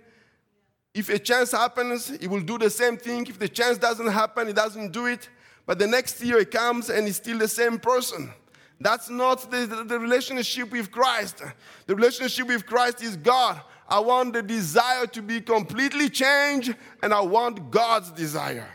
[0.95, 3.27] If a chance happens, he will do the same thing.
[3.27, 5.29] If the chance doesn't happen, he doesn't do it.
[5.67, 8.33] But the next year he comes and he's still the same person.
[8.81, 11.43] That's not the, the, the relationship with Christ.
[11.87, 13.61] The relationship with Christ is God.
[13.87, 18.69] I want the desire to be completely changed, and I want God's desire.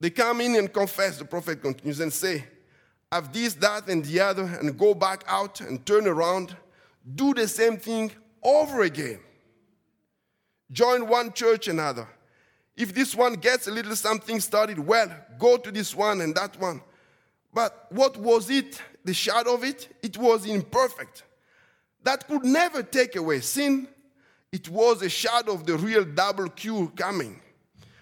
[0.00, 2.44] They come in and confess, the prophet continues, and say,
[3.10, 6.54] Have this, that, and the other, and go back out and turn around.
[7.12, 9.20] Do the same thing over again.
[10.70, 12.08] Join one church another.
[12.76, 16.58] If this one gets a little something started, well, go to this one and that
[16.58, 16.82] one.
[17.52, 18.80] But what was it?
[19.04, 19.88] The shadow of it?
[20.02, 21.22] It was imperfect.
[22.02, 23.86] That could never take away sin.
[24.50, 27.40] It was a shadow of the real double Q coming.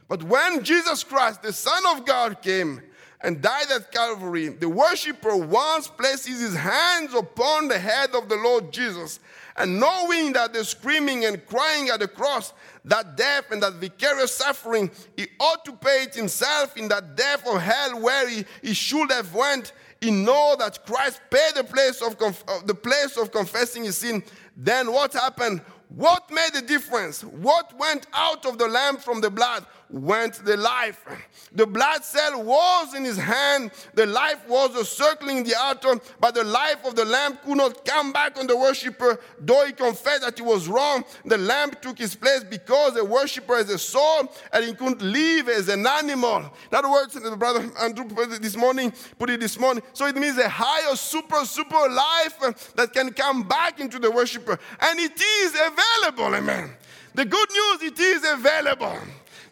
[0.09, 2.83] But when Jesus Christ, the Son of God, came
[3.23, 8.37] and died at Calvary, the worshiper once places his hands upon the head of the
[8.37, 9.21] Lord Jesus,
[9.57, 12.53] and knowing that the screaming and crying at the cross,
[12.85, 17.47] that death and that vicarious suffering, he ought to pay it himself in that death
[17.47, 19.73] of hell where he, he should have went.
[20.01, 23.99] He know that Christ paid the place of conf- uh, the place of confessing his
[23.99, 24.25] sin.
[24.57, 25.61] Then what happened?
[25.91, 27.23] What made the difference?
[27.23, 29.67] What went out of the lamb from the blood?
[29.93, 31.05] Went the life.
[31.53, 33.73] The blood cell was in his hand.
[33.93, 38.11] The life was circling the altar, but the life of the lamb could not come
[38.11, 39.21] back on the worshiper.
[39.39, 43.59] Though he confessed that he was wrong, the lamb took his place because the worshiper
[43.59, 46.39] is a soul and he couldn't live as an animal.
[46.39, 49.83] In other words, the brother Andrew put it this morning, put it this morning.
[49.93, 54.11] So it means a higher, super, super life uh, that can come back into the
[54.11, 54.59] worshiper.
[54.81, 56.71] And it is available, amen.
[57.15, 58.97] The good news, it is available.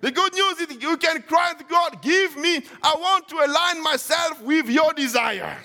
[0.01, 3.83] The good news is you can cry to God, give me, I want to align
[3.83, 5.59] myself with your desire.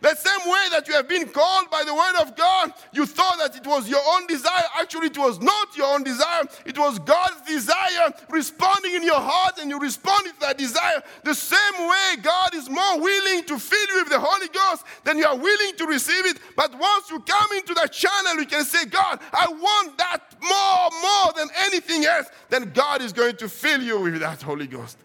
[0.00, 3.38] The same way that you have been called by the word of God, you thought
[3.38, 4.64] that it was your own desire.
[4.78, 6.44] Actually, it was not your own desire.
[6.64, 11.02] It was God's desire responding in your heart, and you responded to that desire.
[11.24, 15.18] The same way God is more willing to fill you with the Holy Ghost than
[15.18, 16.38] you are willing to receive it.
[16.56, 21.00] But once you come into that channel, you can say, God, I want that more,
[21.00, 22.28] more than anything else.
[22.48, 24.98] Then God is going to fill you with that Holy Ghost.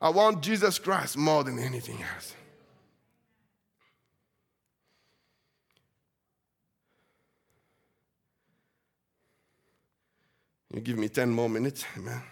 [0.00, 2.34] I want Jesus Christ more than anything else.
[10.72, 11.84] You give me 10 more minutes.
[11.96, 12.22] Amen.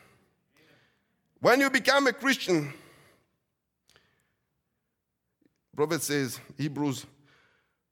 [1.41, 2.73] When you become a Christian,
[5.77, 7.07] prophet says, Hebrews,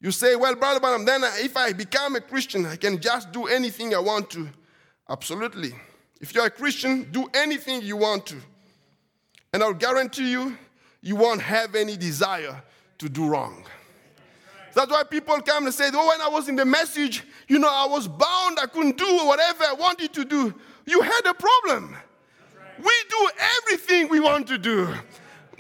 [0.01, 3.47] you say, well, brother Branham, then if I become a Christian, I can just do
[3.47, 4.49] anything I want to.
[5.09, 5.73] Absolutely.
[6.21, 8.37] If you're a Christian, do anything you want to.
[9.53, 10.57] And I'll guarantee you,
[11.01, 12.63] you won't have any desire
[12.99, 13.65] to do wrong.
[14.75, 17.69] That's why people come and say, Oh, when I was in the message, you know,
[17.71, 20.55] I was bound, I couldn't do whatever I wanted to do.
[20.87, 21.97] You had a problem.
[22.79, 23.31] We do
[23.63, 24.87] everything we want to do.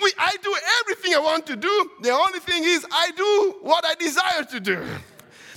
[0.00, 1.90] We, I do everything I want to do.
[2.02, 4.84] The only thing is, I do what I desire to do.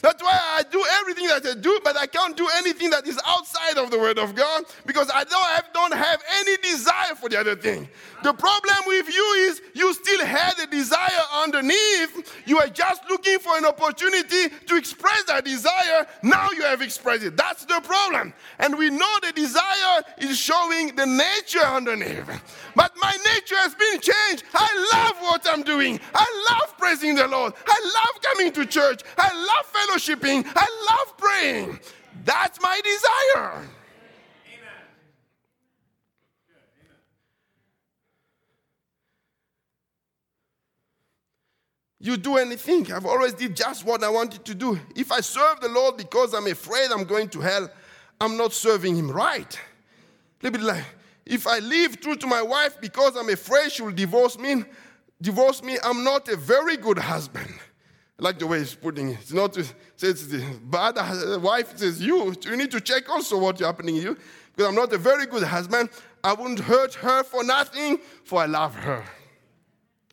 [0.01, 3.19] That's why I do everything that I do, but I can't do anything that is
[3.25, 7.29] outside of the Word of God because I don't have, don't have any desire for
[7.29, 7.87] the other thing.
[8.23, 12.33] The problem with you is you still had a desire underneath.
[12.45, 16.07] You are just looking for an opportunity to express that desire.
[16.21, 17.37] Now you have expressed it.
[17.37, 18.33] That's the problem.
[18.59, 22.29] And we know the desire is showing the nature underneath.
[22.75, 24.43] But my nature has been changed.
[24.53, 25.99] I love what I'm doing.
[26.13, 27.53] I love praising the Lord.
[27.67, 29.01] I love coming to church.
[29.17, 30.45] I love fellowshipping.
[30.55, 31.79] I love praying.
[32.23, 33.53] That's my desire.
[33.53, 33.67] Amen.
[41.99, 42.91] You do anything.
[42.91, 44.79] I've always did just what I wanted to do.
[44.95, 47.69] If I serve the Lord because I'm afraid I'm going to hell,
[48.19, 49.53] I'm not serving Him right.
[49.53, 50.83] A little bit like
[51.25, 54.63] if I live true to my wife because I'm afraid she'll divorce me,
[55.21, 57.40] divorce me, I'm not a very good husband.
[58.21, 59.17] I like the way he's putting it.
[59.19, 59.73] It's not to say
[60.09, 62.35] it's the bad uh, wife, says you.
[62.43, 64.17] You need to check also what's happening to you.
[64.55, 65.89] Because I'm not a very good husband.
[66.23, 69.03] I wouldn't hurt her for nothing, for I love her.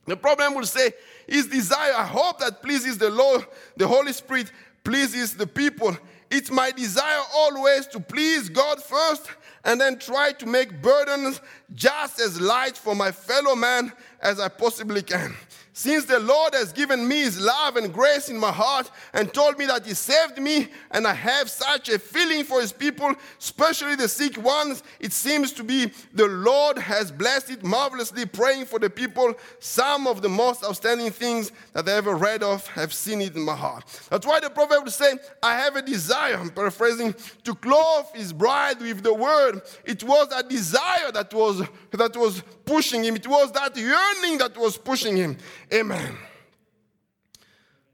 [0.07, 0.93] The problem will say,
[1.27, 4.51] his desire, I hope that pleases the Lord, the Holy Spirit
[4.85, 5.95] pleases the people.
[6.31, 9.27] It's my desire always to please God first
[9.65, 11.43] and then try to make burdens
[11.75, 15.35] just as light for my fellow man as I possibly can.
[15.79, 19.57] Since the Lord has given me his love and grace in my heart and told
[19.61, 23.95] me that he saved me, and I have such a feeling for his people, especially
[23.95, 28.81] the sick ones, it seems to be the Lord has blessed it marvelously, praying for
[28.81, 29.35] the people.
[29.61, 33.43] Some of the most outstanding things that I ever read of have seen it in
[33.43, 33.85] my heart.
[34.11, 35.13] That's why the prophet would say,
[35.45, 37.15] I have a desire, I'm paraphrasing,
[37.45, 39.63] to clothe his bride with the word.
[39.85, 43.17] It was a desire that was that was pushing him.
[43.17, 45.39] It was that yearning that was pushing him.
[45.73, 46.17] Amen.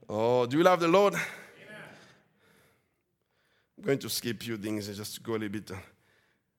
[0.08, 1.14] Oh, do you love the Lord?
[1.14, 1.24] Amen.
[3.78, 5.70] I'm going to skip a few things and just go a little bit.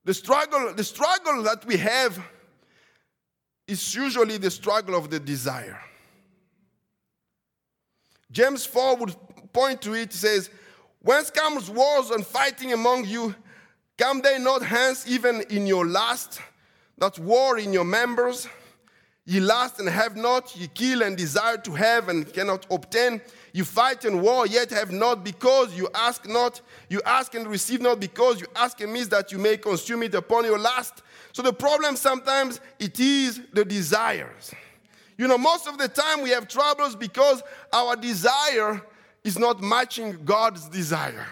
[0.05, 2.17] The struggle, the struggle that we have
[3.67, 5.79] is usually the struggle of the desire.
[8.31, 9.15] James 4 would
[9.51, 10.49] point to it, says,
[11.01, 13.35] Whence comes wars and fighting among you?
[13.97, 16.39] Come they not hence even in your lust?
[16.97, 18.47] That war in your members.
[19.27, 23.19] Ye lust and have not, ye kill and desire to have and cannot obtain.
[23.53, 26.61] You fight and war, yet have not because you ask not.
[26.89, 30.45] You ask and receive not because you ask amiss that you may consume it upon
[30.45, 31.01] your lust.
[31.31, 34.53] So the problem sometimes it is the desires.
[35.17, 37.41] You know, most of the time we have troubles because
[37.73, 38.81] our desire
[39.23, 41.25] is not matching God's desire.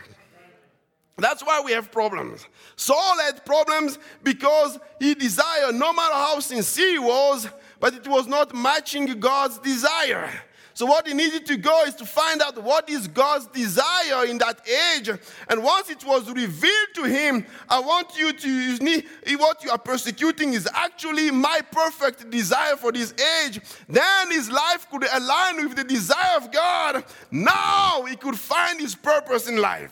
[1.17, 2.45] That's why we have problems.
[2.75, 7.47] Saul had problems because he desired, no matter how sincere he was,
[7.79, 10.29] but it was not matching God's desire.
[10.75, 14.39] So what he needed to go is to find out what is God's desire in
[14.39, 15.07] that age.
[15.47, 19.01] And once it was revealed to him, I want you to
[19.37, 23.13] what you are persecuting is actually my perfect desire for this
[23.45, 23.61] age.
[23.87, 27.03] Then his life could align with the desire of God.
[27.29, 29.91] Now he could find his purpose in life.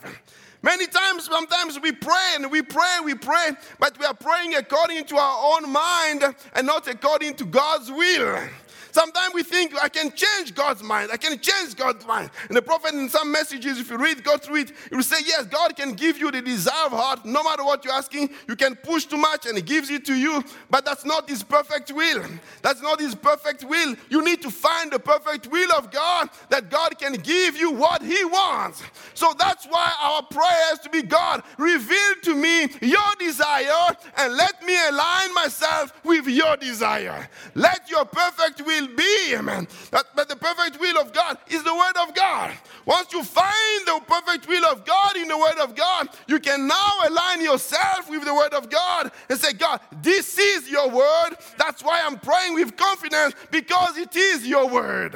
[0.64, 5.06] Many times, sometimes we pray and we pray, we pray, but we are praying according
[5.06, 8.40] to our own mind and not according to God's will.
[8.92, 11.12] Sometimes we think I can change God's mind.
[11.12, 12.30] I can change God's mind.
[12.48, 15.18] And the prophet in some messages, if you read, go through it, he will say,
[15.26, 17.26] Yes, God can give you the desire of heart.
[17.26, 20.14] No matter what you're asking, you can push too much and he gives it to
[20.14, 20.44] you.
[20.70, 22.24] But that's not his perfect will.
[22.62, 23.96] That's not his perfect will.
[24.10, 28.02] You need to find the perfect will of God that God can give you what
[28.02, 28.84] he wants.
[29.14, 34.36] So that's why our prayer has to be God, reveal to me your desire and
[34.36, 37.30] let me align myself with your desire.
[37.56, 39.36] Let your perfect will will be.
[39.36, 39.68] Amen.
[39.92, 42.54] But, but the perfect will of God is the Word of God.
[42.86, 46.68] Once you find the perfect will of God in the Word of God, you can
[46.68, 51.36] now align yourself with the Word of God and say, God, this is your Word.
[51.58, 55.16] That's why I'm praying with confidence because it is your Word.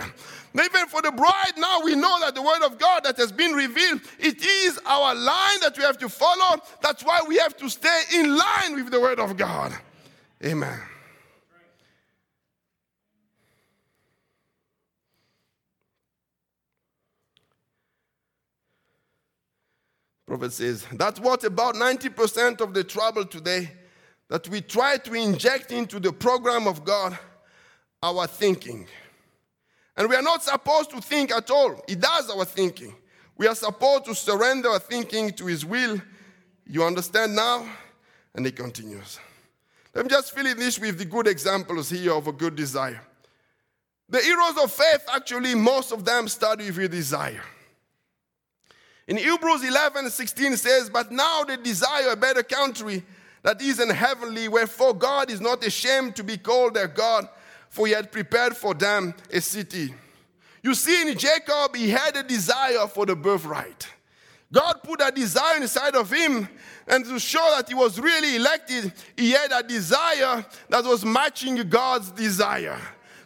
[0.54, 3.52] Even for the bride, now we know that the word of God that has been
[3.52, 6.62] revealed, it is our line that we have to follow.
[6.82, 9.74] That's why we have to stay in line with the word of God.
[10.42, 10.80] Amen.
[20.38, 23.72] Prophet says, that's what about 90% of the trouble today
[24.28, 27.18] that we try to inject into the program of God
[28.03, 28.86] our thinking.
[29.95, 31.82] And we are not supposed to think at all.
[31.88, 32.94] He does our thinking.
[33.38, 36.02] We are supposed to surrender our thinking to His will.
[36.68, 37.66] You understand now?
[38.34, 39.18] And he continues.
[39.94, 42.99] Let me just fill in this with the good examples here of a good desire.
[44.10, 47.41] The heroes of faith, actually, most of them start with a desire.
[49.07, 53.03] In Hebrews 11 16 says, But now they desire a better country
[53.44, 57.30] that is in heavenly, wherefore God is not ashamed to be called their God,
[57.69, 59.94] for he had prepared for them a city.
[60.64, 63.88] You see, in Jacob, he had a desire for the birthright.
[64.52, 66.48] God put a desire inside of him,
[66.88, 71.56] and to show that he was really elected, he had a desire that was matching
[71.69, 72.80] God's desire.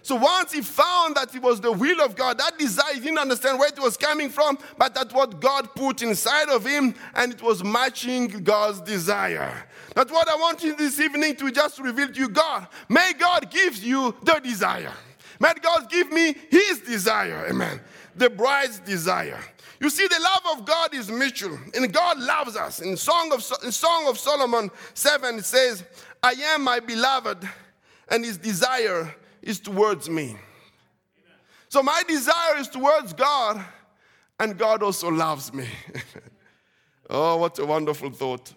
[0.10, 3.20] So once he found that it was the will of God, that desire, he didn't
[3.20, 7.32] understand where it was coming from, but that what God put inside of him, and
[7.32, 9.68] it was matching God's desire.
[9.94, 12.68] That's what I want you this evening to just reveal to you God.
[12.90, 14.94] May God give you the desire.
[15.40, 17.46] May God give me his desire.
[17.48, 17.80] Amen.
[18.16, 19.40] The bride's desire.
[19.80, 22.80] You see, the love of God is mutual, and God loves us.
[22.80, 25.84] In Song of, in Song of Solomon 7, it says,
[26.24, 27.48] I am my beloved,
[28.10, 29.14] and his desire
[29.50, 30.38] is towards me.
[31.68, 33.64] So my desire is towards God,
[34.40, 35.68] and God also loves me.
[37.10, 38.54] oh, what a wonderful thought.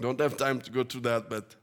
[0.00, 1.56] Don't have time to go through that, but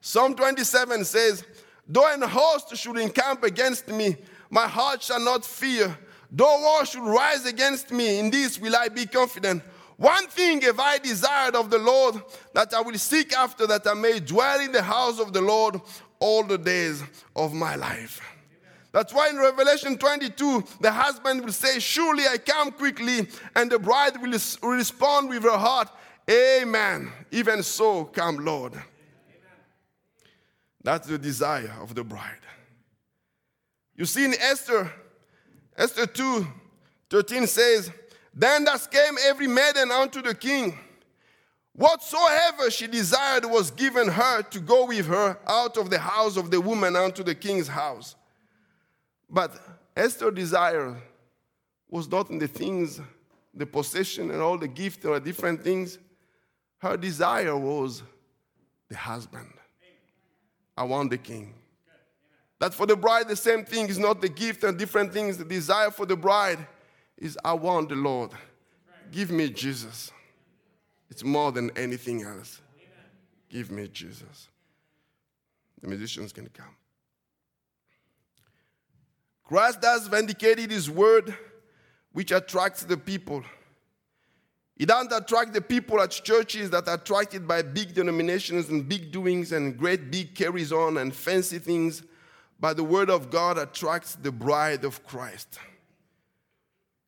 [0.00, 1.44] Psalm 27 says,
[1.86, 4.16] Though an host should encamp against me,
[4.48, 5.96] my heart shall not fear.
[6.30, 9.62] Though war should rise against me, in this will I be confident.
[9.96, 12.22] One thing have I desired of the Lord
[12.54, 15.80] that I will seek after, that I may dwell in the house of the Lord
[16.20, 17.02] all the days
[17.34, 18.20] of my life.
[18.92, 23.78] That's why in Revelation 22, the husband will say, Surely I come quickly, and the
[23.78, 25.88] bride will respond with her heart,
[26.30, 27.10] Amen.
[27.32, 28.74] Even so, come, Lord.
[30.82, 32.38] That's the desire of the bride.
[33.96, 34.90] You see in Esther,
[35.76, 36.46] Esther 2
[37.10, 37.90] 13 says,
[38.32, 40.78] Then thus came every maiden unto the king.
[41.80, 46.50] Whatsoever she desired was given her to go with her out of the house of
[46.50, 48.16] the woman unto the king's house.
[49.30, 49.58] But
[49.96, 50.94] Esther's desire
[51.88, 53.00] was not in the things,
[53.54, 55.96] the possession and all the gifts or different things.
[56.80, 58.02] Her desire was
[58.90, 59.48] the husband.
[60.76, 61.54] I want the king.
[62.58, 65.38] That for the bride, the same thing is not the gift and different things.
[65.38, 66.58] The desire for the bride
[67.16, 68.32] is I want the Lord.
[69.10, 70.12] Give me Jesus.
[71.10, 72.60] It's more than anything else.
[73.48, 74.48] Give me Jesus.
[75.82, 76.76] The musicians can come.
[79.44, 81.34] Christ has vindicated his word,
[82.12, 83.42] which attracts the people.
[84.76, 89.10] It doesn't attract the people at churches that are attracted by big denominations and big
[89.10, 92.02] doings and great big carries on and fancy things,
[92.60, 95.58] but the word of God attracts the bride of Christ.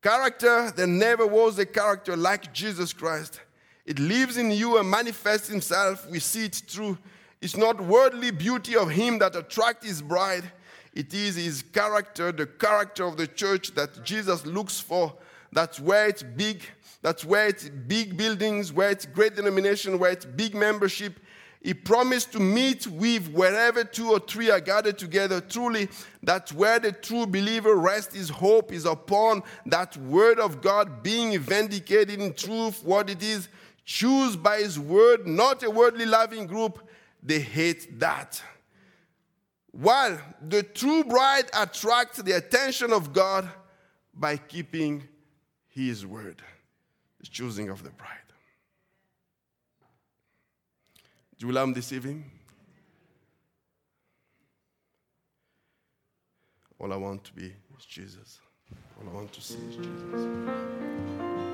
[0.01, 3.39] Character, there never was a character like Jesus Christ.
[3.85, 6.09] It lives in you and manifests himself.
[6.09, 6.97] We see it through.
[7.41, 10.45] It's not worldly beauty of him that attracts his bride.
[10.93, 15.13] It is his character, the character of the church that Jesus looks for.
[15.51, 16.63] That's where it's big.
[17.01, 21.19] That's where it's big buildings, where it's great denomination, where it's big membership.
[21.61, 25.41] He promised to meet with wherever two or three are gathered together.
[25.41, 25.89] Truly,
[26.21, 31.37] that's where the true believer rests his hope is upon that word of God being
[31.39, 33.47] vindicated in truth, what it is
[33.85, 36.79] choose by his word, not a worldly loving group,
[37.21, 38.41] they hate that.
[39.71, 43.49] While the true bride attracts the attention of God
[44.13, 45.03] by keeping
[45.67, 46.41] his word,
[47.19, 48.09] the choosing of the bride.
[51.39, 52.29] Do you love deceiving?
[56.79, 57.45] All I want to be
[57.77, 58.39] is Jesus.
[58.99, 61.52] All I want to see is Jesus.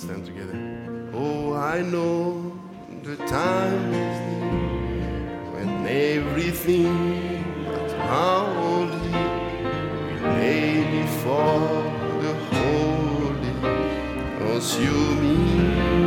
[0.00, 1.10] Let's stand together.
[1.12, 2.58] Oh, I know
[3.02, 9.10] the time is near when everything that's holy
[10.06, 11.84] we lay before
[12.22, 13.52] the holy,
[14.38, 15.99] consuming.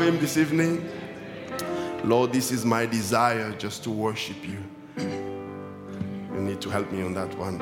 [0.00, 0.88] have Him this evening?
[2.04, 4.58] Lord, this is my desire just to worship you.
[4.96, 7.58] You need to help me on that one.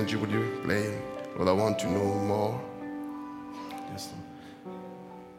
[0.00, 0.98] Would you play?
[1.36, 2.58] Lord, I want to know more.
[3.92, 4.14] Just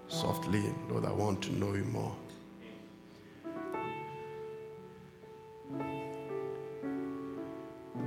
[0.08, 2.16] softly, Lord, I want to know you more.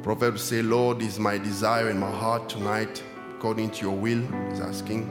[0.05, 3.02] Proverbs say, Lord, is my desire in my heart tonight,
[3.35, 5.02] according to your will, he's asking.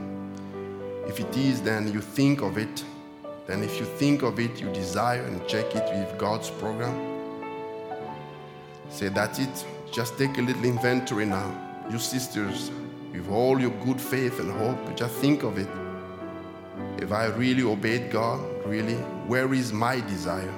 [1.06, 2.82] If it is, then you think of it.
[3.46, 6.96] Then if you think of it, you desire and check it with God's program.
[8.88, 9.66] Say, that's it.
[9.94, 11.54] Just take a little inventory now.
[11.88, 12.72] You sisters,
[13.12, 15.68] with all your good faith and hope, just think of it.
[17.00, 18.96] If I really obeyed God, really,
[19.28, 20.52] where is my desire?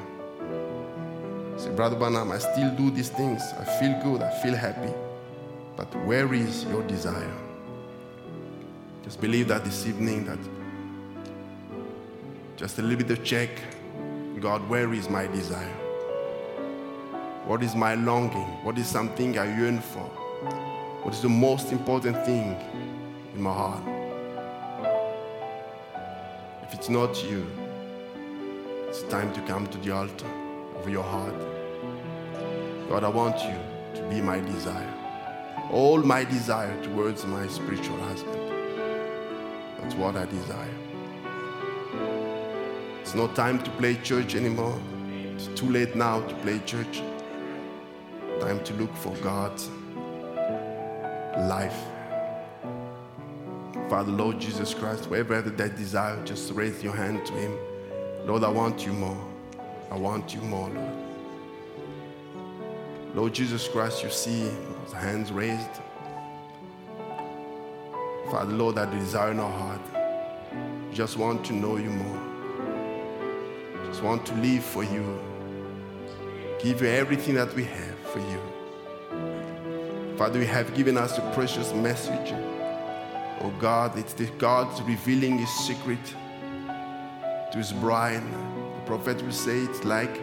[1.59, 3.43] Say, Brother Branham, I still do these things.
[3.59, 4.23] I feel good.
[4.23, 4.95] I feel happy.
[5.77, 7.37] But where is your desire?
[9.05, 10.39] Just believe that this evening that
[12.57, 13.51] just a little bit of check.
[14.41, 15.86] God, where is my desire?
[17.47, 18.49] What is my longing?
[18.65, 20.03] What is something I yearn for?
[21.05, 22.61] What is the most important thing
[23.33, 23.85] in my heart?
[26.65, 27.47] If it's not you,
[28.89, 30.27] it's time to come to the altar
[30.75, 31.37] of your heart.
[32.89, 34.93] God, I want you to be my desire.
[35.71, 38.41] All my desire towards my spiritual husband.
[39.79, 40.79] That's what I desire.
[43.03, 44.81] It's no time to play church anymore.
[45.37, 47.03] It's too late now to play church.
[48.41, 49.71] Time to look for God's
[51.49, 51.77] life.
[53.89, 57.57] Father, Lord Jesus Christ, wherever that desire, just raise your hand to Him.
[58.27, 59.17] Lord, I want you more.
[59.91, 60.93] I want you more, Lord.
[63.15, 64.43] Lord Jesus Christ, you see
[64.83, 65.81] those hands raised.
[68.31, 69.81] Father, Lord, that desire in our heart.
[70.93, 72.21] Just want to know you more.
[73.87, 75.19] Just want to live for you.
[76.61, 78.41] Give you everything that we have for you.
[80.17, 82.33] Father, you have given us a precious message.
[83.43, 86.05] Oh God, it's the God revealing his secret
[87.53, 88.23] to his bride.
[88.23, 90.21] The prophet will say it's like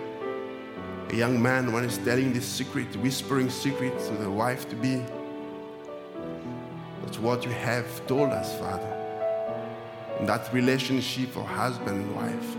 [1.10, 5.04] a young man when he's telling this secret, whispering secret to the wife to be.
[7.04, 8.90] That's what you have told us, Father.
[10.20, 12.56] In that relationship of husband and wife.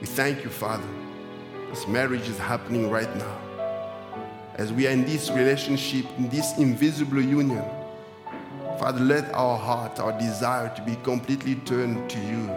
[0.00, 0.88] We thank you, Father.
[1.70, 3.43] This marriage is happening right now.
[4.56, 7.64] As we are in this relationship, in this invisible union,
[8.78, 12.48] Father, let our heart, our desire to be completely turned to you,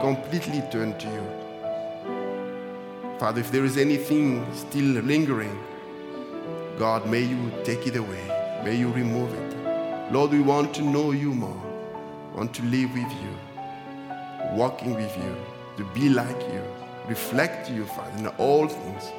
[0.00, 1.24] completely turned to you.
[3.20, 5.56] Father, if there is anything still lingering,
[6.78, 8.26] God, may you take it away.
[8.64, 10.12] May you remove it.
[10.12, 11.62] Lord, we want to know you more,
[12.34, 13.36] want to live with you,
[14.52, 15.36] walking with you,
[15.76, 16.62] to be like you,
[17.06, 19.12] reflect you, Father, in all things,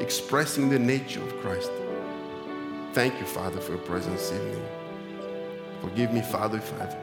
[0.00, 1.70] expressing the nature of Christ.
[2.92, 4.64] Thank you, Father, for your presence this evening.
[5.80, 6.96] Forgive me, Father, if I've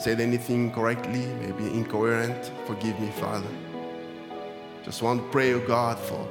[0.00, 2.52] said anything correctly, maybe incoherent.
[2.66, 3.48] Forgive me, Father.
[4.84, 6.28] Just want to pray, oh God, for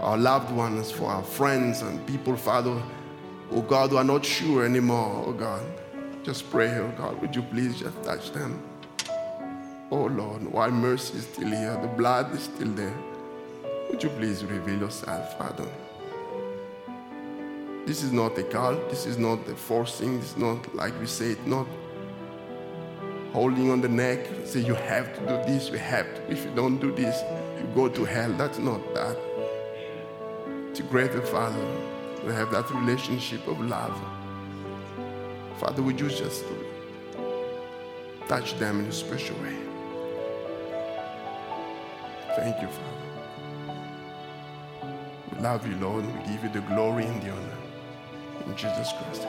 [0.00, 2.82] our loved ones, for our friends and people, Father,
[3.50, 5.62] oh God, who are not sure anymore, oh God.
[6.22, 8.62] Just pray, oh God, would you please just touch them?
[9.90, 12.96] Oh Lord, why mercy is still here, the blood is still there.
[13.90, 15.68] Would you please reveal yourself, Father?
[17.86, 21.32] This is not a cult, this is not a forcing, It's not like we say
[21.32, 21.66] it, not
[23.32, 26.32] holding on the neck, say you have to do this, We have to.
[26.32, 27.22] If you don't do this,
[27.58, 28.32] you go to hell.
[28.32, 29.18] That's not that.
[30.74, 31.64] To greater Father,
[32.24, 33.96] we have that relationship of love.
[35.58, 36.44] Father, would you just
[38.28, 39.56] touch them in a special way?
[42.36, 42.93] Thank you, Father.
[45.44, 46.06] Love you, Lord.
[46.06, 47.58] We give you the glory and the honor.
[48.46, 49.26] In Jesus Christ,